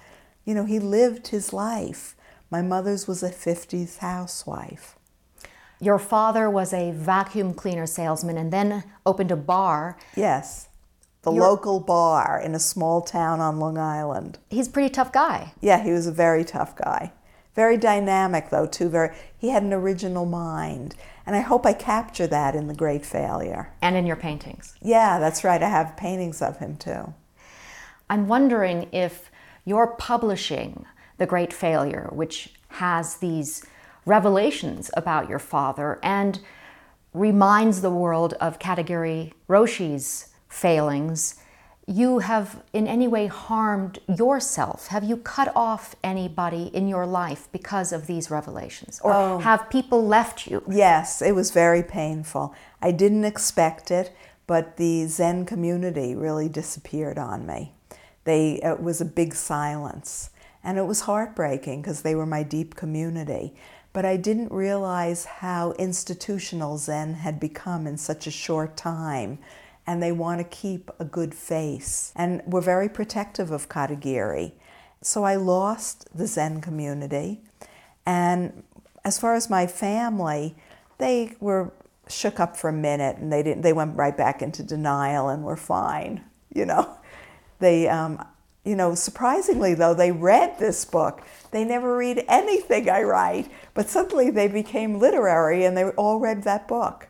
You 0.43 0.55
know, 0.55 0.65
he 0.65 0.79
lived 0.79 1.27
his 1.27 1.53
life. 1.53 2.15
My 2.49 2.61
mother's 2.61 3.07
was 3.07 3.23
a 3.23 3.29
50s 3.29 3.99
housewife. 3.99 4.95
Your 5.79 5.99
father 5.99 6.49
was 6.49 6.73
a 6.73 6.91
vacuum 6.91 7.53
cleaner 7.53 7.85
salesman 7.85 8.37
and 8.37 8.51
then 8.51 8.83
opened 9.05 9.31
a 9.31 9.35
bar. 9.35 9.97
Yes, 10.15 10.69
the 11.23 11.33
You're... 11.33 11.43
local 11.43 11.79
bar 11.79 12.41
in 12.43 12.55
a 12.55 12.59
small 12.59 13.01
town 13.01 13.41
on 13.41 13.59
Long 13.59 13.77
Island. 13.77 14.37
He's 14.49 14.67
a 14.67 14.71
pretty 14.71 14.89
tough 14.89 15.11
guy. 15.11 15.53
Yeah, 15.59 15.83
he 15.83 15.91
was 15.91 16.07
a 16.07 16.11
very 16.11 16.45
tough 16.45 16.75
guy. 16.75 17.11
Very 17.55 17.77
dynamic, 17.77 18.49
though, 18.49 18.67
too. 18.67 18.89
Very, 18.89 19.15
he 19.37 19.49
had 19.49 19.63
an 19.63 19.73
original 19.73 20.25
mind. 20.25 20.95
And 21.25 21.35
I 21.35 21.39
hope 21.39 21.65
I 21.65 21.73
capture 21.73 22.27
that 22.27 22.55
in 22.55 22.67
The 22.67 22.75
Great 22.75 23.05
Failure. 23.05 23.73
And 23.81 23.95
in 23.95 24.05
your 24.05 24.15
paintings. 24.15 24.75
Yeah, 24.81 25.19
that's 25.19 25.43
right. 25.43 25.61
I 25.61 25.69
have 25.69 25.97
paintings 25.97 26.41
of 26.41 26.57
him, 26.57 26.77
too. 26.77 27.13
I'm 28.09 28.27
wondering 28.27 28.87
if 28.91 29.31
you're 29.65 29.87
publishing 29.87 30.85
The 31.17 31.25
Great 31.25 31.51
Failure, 31.51 32.09
which 32.11 32.53
has 32.69 33.17
these 33.17 33.65
revelations 34.05 34.91
about 34.95 35.27
your 35.27 35.39
father 35.39 35.99
and 36.03 36.39
reminds 37.13 37.81
the 37.81 37.89
world 37.89 38.33
of 38.39 38.59
Katagiri 38.59 39.31
Roshi's 39.47 40.29
failings, 40.49 41.35
you 41.87 42.19
have 42.19 42.63
in 42.73 42.87
any 42.87 43.07
way 43.07 43.27
harmed 43.27 43.99
yourself? 44.07 44.87
Have 44.87 45.03
you 45.03 45.17
cut 45.17 45.51
off 45.55 45.95
anybody 46.03 46.71
in 46.73 46.87
your 46.87 47.05
life 47.05 47.47
because 47.51 47.91
of 47.91 48.07
these 48.07 48.31
revelations? 48.31 48.99
Or 49.03 49.13
Oh. 49.13 49.37
have 49.39 49.69
people 49.69 50.05
left 50.05 50.47
you? 50.47 50.63
Yes, 50.67 51.21
it 51.21 51.33
was 51.35 51.51
very 51.51 51.83
painful. 51.83 52.53
I 52.81 52.91
didn't 52.91 53.25
expect 53.25 53.91
it, 53.91 54.15
but 54.47 54.77
the 54.77 55.05
Zen 55.05 55.45
community 55.45 56.15
really 56.15 56.49
disappeared 56.49 57.17
on 57.19 57.45
me. 57.45 57.73
They 58.23 58.53
it 58.63 58.81
was 58.81 58.99
a 59.01 59.05
big 59.05 59.35
silence, 59.35 60.31
and 60.63 60.79
it 60.79 60.87
was 60.87 61.01
heartbreaking 61.01 61.81
because 61.81 62.01
they 62.01 62.15
were 62.15 62.25
my 62.25 62.41
deep 62.41 62.75
community. 62.75 63.53
But 63.93 64.05
I 64.05 64.17
didn't 64.17 64.51
realize 64.51 65.25
how 65.25 65.71
institutional 65.73 66.77
Zen 66.77 67.13
had 67.13 67.39
become 67.39 67.85
in 67.87 67.97
such 67.97 68.27
a 68.27 68.31
short 68.31 68.75
time, 68.75 69.37
and 69.87 70.01
they 70.01 70.11
want 70.11 70.39
to 70.39 70.43
keep 70.43 70.89
a 70.99 71.05
good 71.05 71.33
face. 71.33 72.11
And 72.15 72.41
were 72.45 72.61
very 72.61 72.89
protective 72.89 73.51
of 73.51 73.69
Katagiri. 73.69 74.53
So 75.01 75.23
I 75.23 75.35
lost 75.35 76.07
the 76.15 76.27
Zen 76.27 76.61
community, 76.61 77.41
and 78.05 78.63
as 79.03 79.19
far 79.19 79.35
as 79.35 79.49
my 79.49 79.67
family, 79.67 80.55
they 80.97 81.35
were 81.39 81.71
shook 82.07 82.39
up 82.39 82.55
for 82.55 82.69
a 82.69 82.73
minute 82.73 83.17
and 83.17 83.33
they 83.33 83.41
didn't 83.41 83.63
they 83.63 83.73
went 83.73 83.97
right 83.97 84.15
back 84.15 84.43
into 84.43 84.61
denial 84.61 85.27
and 85.27 85.43
were 85.43 85.57
fine 85.57 86.23
you 86.55 86.65
know. 86.65 86.89
They 87.59 87.87
um, 87.87 88.23
you 88.65 88.75
know 88.75 88.95
surprisingly 88.95 89.75
though 89.75 89.93
they 89.93 90.11
read 90.11 90.59
this 90.59 90.83
book. 90.83 91.21
They 91.51 91.63
never 91.63 91.95
read 91.95 92.25
anything 92.27 92.89
i 92.89 93.01
write. 93.01 93.49
But 93.73 93.87
suddenly 93.89 94.29
they 94.29 94.49
became 94.49 94.99
literary 94.99 95.63
and 95.63 95.77
they 95.77 95.85
all 95.91 96.19
read 96.19 96.43
that 96.43 96.67
book 96.67 97.07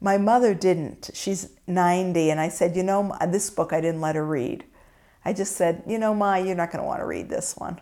my 0.00 0.18
mother 0.18 0.54
didn't 0.54 1.10
she's 1.14 1.50
90 1.66 2.30
and 2.30 2.40
i 2.40 2.48
said 2.48 2.76
you 2.76 2.82
know 2.82 3.16
this 3.28 3.50
book 3.50 3.72
i 3.72 3.80
didn't 3.80 4.00
let 4.00 4.16
her 4.16 4.24
read 4.24 4.64
i 5.24 5.32
just 5.32 5.56
said 5.56 5.82
you 5.86 5.98
know 5.98 6.14
ma 6.14 6.36
you're 6.36 6.54
not 6.54 6.70
going 6.70 6.82
to 6.82 6.86
want 6.86 7.00
to 7.00 7.06
read 7.06 7.28
this 7.28 7.54
one 7.56 7.80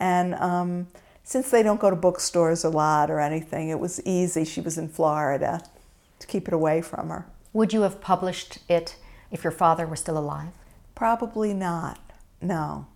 and 0.00 0.34
um, 0.34 0.88
since 1.22 1.50
they 1.50 1.62
don't 1.62 1.80
go 1.80 1.90
to 1.90 1.96
bookstores 1.96 2.64
a 2.64 2.68
lot 2.68 3.10
or 3.10 3.18
anything, 3.18 3.70
it 3.70 3.80
was 3.80 4.04
easy. 4.04 4.44
She 4.44 4.60
was 4.60 4.76
in 4.76 4.88
Florida 4.88 5.62
to 6.18 6.26
keep 6.26 6.46
it 6.46 6.54
away 6.54 6.82
from 6.82 7.08
her. 7.08 7.26
Would 7.54 7.72
you 7.72 7.82
have 7.82 8.00
published 8.00 8.58
it 8.68 8.96
if 9.30 9.44
your 9.44 9.50
father 9.50 9.86
were 9.86 9.96
still 9.96 10.18
alive? 10.18 10.52
Probably 10.94 11.54
not. 11.54 11.98
No. 12.42 12.86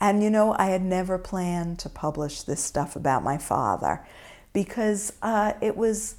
And 0.00 0.22
you 0.22 0.30
know, 0.30 0.54
I 0.58 0.66
had 0.66 0.82
never 0.82 1.18
planned 1.18 1.78
to 1.80 1.90
publish 1.90 2.42
this 2.42 2.62
stuff 2.62 2.96
about 2.96 3.22
my 3.22 3.36
father 3.36 4.06
because 4.52 5.12
uh, 5.20 5.52
it 5.60 5.76
was, 5.76 6.16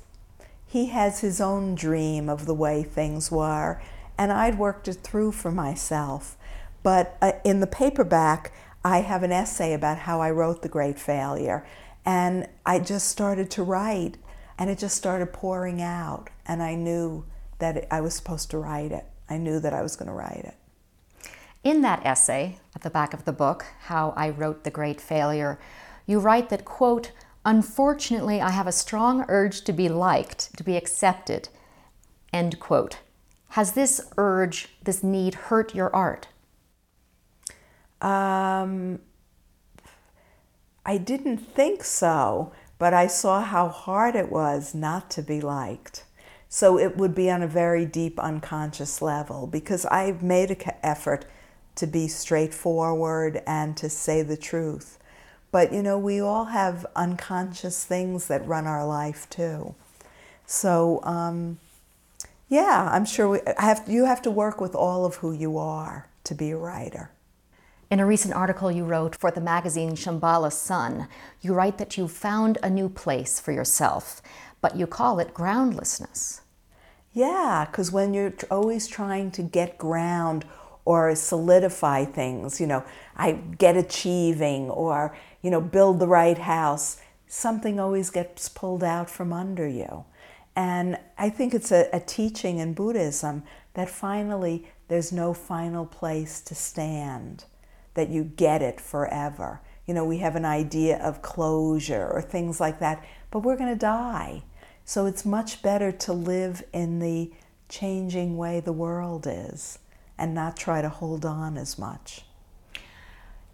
he 0.69 0.85
has 0.85 1.21
his 1.21 1.41
own 1.41 1.73
dream 1.73 2.29
of 2.29 2.45
the 2.45 2.53
way 2.53 2.83
things 2.83 3.31
were, 3.31 3.81
and 4.19 4.31
I'd 4.31 4.59
worked 4.59 4.87
it 4.87 4.99
through 5.01 5.31
for 5.31 5.51
myself. 5.51 6.37
But 6.83 7.17
uh, 7.23 7.31
in 7.43 7.59
the 7.59 7.65
paperback, 7.65 8.53
I 8.85 8.99
have 8.99 9.23
an 9.23 9.31
essay 9.31 9.73
about 9.73 9.97
how 9.99 10.21
I 10.21 10.29
wrote 10.29 10.61
The 10.61 10.69
Great 10.69 10.99
Failure. 10.99 11.65
And 12.05 12.47
I 12.67 12.77
just 12.77 13.07
started 13.07 13.49
to 13.51 13.63
write, 13.63 14.17
and 14.59 14.69
it 14.69 14.77
just 14.77 14.95
started 14.95 15.33
pouring 15.33 15.81
out. 15.81 16.29
And 16.45 16.61
I 16.61 16.75
knew 16.75 17.25
that 17.57 17.87
I 17.89 17.99
was 18.01 18.13
supposed 18.13 18.51
to 18.51 18.59
write 18.59 18.91
it. 18.91 19.05
I 19.27 19.37
knew 19.37 19.59
that 19.59 19.73
I 19.73 19.81
was 19.81 19.95
going 19.95 20.07
to 20.07 20.13
write 20.13 20.45
it. 20.45 20.55
In 21.63 21.81
that 21.81 22.05
essay 22.05 22.59
at 22.75 22.83
the 22.83 22.91
back 22.91 23.15
of 23.15 23.25
the 23.25 23.33
book, 23.33 23.65
How 23.85 24.13
I 24.15 24.29
Wrote 24.29 24.65
the 24.65 24.71
Great 24.71 25.01
Failure, 25.01 25.59
you 26.05 26.19
write 26.19 26.49
that, 26.49 26.63
quote, 26.63 27.11
Unfortunately, 27.45 28.41
I 28.41 28.51
have 28.51 28.67
a 28.67 28.71
strong 28.71 29.25
urge 29.27 29.61
to 29.61 29.73
be 29.73 29.89
liked, 29.89 30.55
to 30.57 30.63
be 30.63 30.75
accepted, 30.75 31.49
end 32.33 32.59
quote. 32.59 32.99
Has 33.49 33.71
this 33.73 34.01
urge, 34.17 34.69
this 34.83 35.03
need, 35.03 35.35
hurt 35.35 35.73
your 35.73 35.93
art? 35.95 36.27
Um, 38.01 38.99
I 40.85 40.97
didn't 40.97 41.37
think 41.37 41.83
so, 41.83 42.51
but 42.77 42.93
I 42.93 43.07
saw 43.07 43.41
how 43.41 43.69
hard 43.69 44.15
it 44.15 44.31
was 44.31 44.75
not 44.75 45.09
to 45.11 45.21
be 45.21 45.41
liked. 45.41 46.05
So 46.47 46.77
it 46.77 46.97
would 46.97 47.13
be 47.13 47.29
on 47.29 47.41
a 47.41 47.47
very 47.47 47.85
deep 47.85 48.19
unconscious 48.19 49.01
level 49.01 49.47
because 49.47 49.85
I've 49.85 50.23
made 50.23 50.51
an 50.51 50.73
effort 50.81 51.25
to 51.75 51.87
be 51.87 52.07
straightforward 52.07 53.41
and 53.47 53.75
to 53.77 53.89
say 53.89 54.21
the 54.21 54.37
truth. 54.37 54.98
But 55.51 55.73
you 55.73 55.81
know, 55.81 55.97
we 55.97 56.19
all 56.19 56.45
have 56.45 56.85
unconscious 56.95 57.83
things 57.83 58.27
that 58.27 58.47
run 58.47 58.67
our 58.67 58.85
life 58.85 59.29
too. 59.29 59.75
So, 60.45 60.99
um, 61.03 61.59
yeah, 62.47 62.89
I'm 62.91 63.05
sure 63.05 63.29
we 63.29 63.39
I 63.57 63.65
have, 63.65 63.83
you 63.87 64.05
have 64.05 64.21
to 64.23 64.31
work 64.31 64.59
with 64.59 64.75
all 64.75 65.05
of 65.05 65.15
who 65.15 65.31
you 65.31 65.57
are 65.57 66.07
to 66.23 66.35
be 66.35 66.51
a 66.51 66.57
writer. 66.57 67.11
In 67.91 67.99
a 67.99 68.05
recent 68.05 68.35
article 68.35 68.71
you 68.71 68.85
wrote 68.85 69.15
for 69.15 69.31
the 69.31 69.41
magazine 69.41 69.95
Shambhala 69.95 70.51
Sun, 70.51 71.07
you 71.41 71.53
write 71.53 71.79
that 71.79 71.97
you 71.97 72.07
found 72.07 72.59
a 72.61 72.69
new 72.69 72.87
place 72.87 73.39
for 73.39 73.51
yourself, 73.51 74.21
but 74.61 74.75
you 74.75 74.85
call 74.85 75.19
it 75.19 75.33
groundlessness. 75.33 76.41
Yeah, 77.13 77.65
because 77.69 77.91
when 77.91 78.13
you're 78.13 78.33
always 78.51 78.87
trying 78.87 79.31
to 79.31 79.41
get 79.41 79.79
ground 79.79 80.45
or 80.89 81.13
solidify 81.13 82.03
things, 82.03 82.59
you 82.59 82.65
know, 82.65 82.83
I 83.15 83.33
get 83.33 83.77
achieving 83.77 84.71
or, 84.71 85.15
you 85.43 85.51
know, 85.51 85.61
build 85.61 85.99
the 85.99 86.07
right 86.07 86.39
house, 86.39 86.99
something 87.27 87.79
always 87.79 88.09
gets 88.09 88.49
pulled 88.49 88.83
out 88.83 89.07
from 89.07 89.31
under 89.31 89.67
you. 89.67 90.05
And 90.55 90.97
I 91.15 91.29
think 91.29 91.53
it's 91.53 91.71
a, 91.71 91.87
a 91.93 91.99
teaching 91.99 92.57
in 92.57 92.73
Buddhism 92.73 93.43
that 93.75 93.87
finally 93.87 94.67
there's 94.87 95.11
no 95.11 95.31
final 95.31 95.85
place 95.85 96.41
to 96.41 96.55
stand, 96.55 97.45
that 97.93 98.09
you 98.09 98.23
get 98.23 98.63
it 98.63 98.81
forever. 98.81 99.61
You 99.85 99.93
know, 99.93 100.05
we 100.05 100.17
have 100.17 100.35
an 100.35 100.45
idea 100.45 100.97
of 100.97 101.21
closure 101.21 102.09
or 102.11 102.23
things 102.23 102.59
like 102.59 102.79
that, 102.79 103.05
but 103.29 103.43
we're 103.43 103.57
going 103.57 103.71
to 103.71 103.79
die. 103.79 104.41
So 104.85 105.05
it's 105.05 105.23
much 105.23 105.61
better 105.61 105.91
to 105.91 106.13
live 106.13 106.63
in 106.73 106.97
the 106.97 107.31
changing 107.69 108.37
way 108.37 108.59
the 108.59 108.73
world 108.73 109.27
is 109.29 109.77
and 110.19 110.33
not 110.35 110.57
try 110.57 110.81
to 110.81 110.89
hold 110.89 111.25
on 111.25 111.57
as 111.57 111.79
much. 111.79 112.25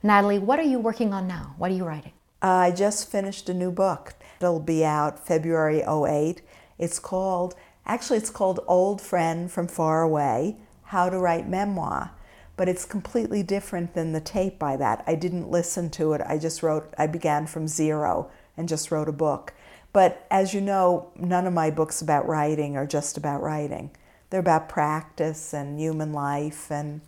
Natalie, 0.04 0.40
what 0.40 0.60
are 0.60 0.64
you 0.64 0.80
working 0.80 1.14
on 1.14 1.28
now? 1.28 1.56
What 1.58 1.72
are 1.72 1.76
you 1.76 1.86
writing? 1.86 2.12
I 2.42 2.72
just 2.72 3.10
finished 3.10 3.50
a 3.50 3.54
new 3.54 3.72
book. 3.72 4.14
It'll 4.40 4.60
be 4.60 4.84
out 4.86 5.26
February 5.26 5.82
08. 5.82 6.42
It's 6.78 7.00
called, 7.00 7.56
actually, 7.86 8.18
it's 8.18 8.30
called 8.30 8.60
Old 8.68 9.02
Friend 9.02 9.52
from 9.52 9.68
Far 9.68 10.04
Away 10.04 10.58
How 10.84 11.10
to 11.10 11.18
Write 11.18 11.48
Memoir. 11.48 12.12
But 12.58 12.70
it's 12.70 12.86
completely 12.86 13.44
different 13.44 13.96
than 13.96 14.14
the 14.14 14.22
tape 14.22 14.60
by 14.60 14.78
that. 14.78 15.04
I 15.08 15.16
didn't 15.16 15.50
listen 15.50 15.90
to 15.92 16.14
it. 16.14 16.22
I 16.22 16.38
just 16.38 16.64
wrote, 16.64 16.94
I 16.98 17.08
began 17.08 17.48
from 17.48 17.68
zero 17.68 18.30
and 18.56 18.70
just 18.70 18.92
wrote 18.92 19.10
a 19.10 19.14
book. 19.14 19.54
But 19.92 20.26
as 20.30 20.54
you 20.54 20.62
know, 20.62 21.12
none 21.16 21.48
of 21.48 21.54
my 21.54 21.72
books 21.72 22.02
about 22.02 22.28
writing 22.28 22.78
are 22.78 22.86
just 22.86 23.18
about 23.18 23.42
writing. 23.42 23.92
They're 24.30 24.40
about 24.40 24.70
practice 24.70 25.54
and 25.54 25.80
human 25.80 26.14
life, 26.14 26.72
and 26.72 27.02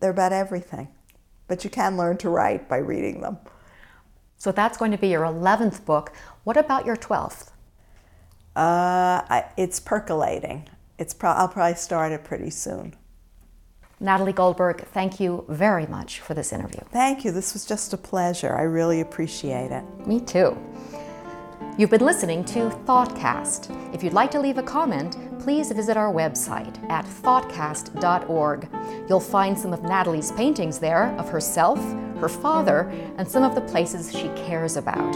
they're 0.00 0.10
about 0.10 0.32
everything. 0.32 0.88
But 1.48 1.64
you 1.64 1.70
can 1.70 1.96
learn 1.96 2.16
to 2.18 2.28
write 2.28 2.68
by 2.68 2.78
reading 2.78 3.20
them. 3.20 3.38
So 4.38 4.52
that's 4.52 4.76
going 4.76 4.90
to 4.92 4.98
be 4.98 5.08
your 5.08 5.24
11th 5.24 5.84
book. 5.84 6.12
What 6.44 6.56
about 6.56 6.86
your 6.86 6.96
12th? 6.96 7.48
Uh, 8.54 9.20
I, 9.28 9.44
it's 9.56 9.80
percolating. 9.80 10.68
It's 10.98 11.14
pro- 11.14 11.30
I'll 11.30 11.48
probably 11.48 11.76
start 11.76 12.12
it 12.12 12.24
pretty 12.24 12.50
soon. 12.50 12.94
Natalie 13.98 14.32
Goldberg, 14.32 14.84
thank 14.88 15.20
you 15.20 15.44
very 15.48 15.86
much 15.86 16.20
for 16.20 16.34
this 16.34 16.52
interview. 16.52 16.80
Thank 16.90 17.24
you. 17.24 17.32
This 17.32 17.54
was 17.54 17.64
just 17.64 17.92
a 17.94 17.96
pleasure. 17.96 18.54
I 18.54 18.62
really 18.62 19.00
appreciate 19.00 19.70
it. 19.72 19.84
Me 20.06 20.20
too. 20.20 20.56
You've 21.78 21.90
been 21.90 22.06
listening 22.06 22.42
to 22.46 22.70
Thoughtcast. 22.86 23.94
If 23.94 24.02
you'd 24.02 24.14
like 24.14 24.30
to 24.30 24.40
leave 24.40 24.56
a 24.56 24.62
comment, 24.62 25.18
please 25.38 25.70
visit 25.70 25.94
our 25.98 26.10
website 26.10 26.82
at 26.90 27.04
thoughtcast.org. 27.04 28.68
You'll 29.06 29.20
find 29.20 29.58
some 29.58 29.74
of 29.74 29.82
Natalie's 29.82 30.32
paintings 30.32 30.78
there 30.78 31.14
of 31.18 31.28
herself, 31.28 31.78
her 32.18 32.30
father, 32.30 32.90
and 33.18 33.28
some 33.28 33.42
of 33.42 33.54
the 33.54 33.60
places 33.60 34.10
she 34.10 34.28
cares 34.28 34.78
about. 34.78 35.14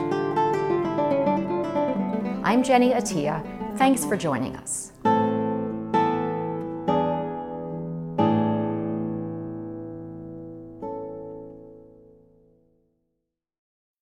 I'm 2.45 2.63
Jenny 2.63 2.91
Attiyeh. 2.91 3.79
Thanks 3.79 4.05
for 4.05 4.19
joining 4.19 4.55
us. 4.57 4.93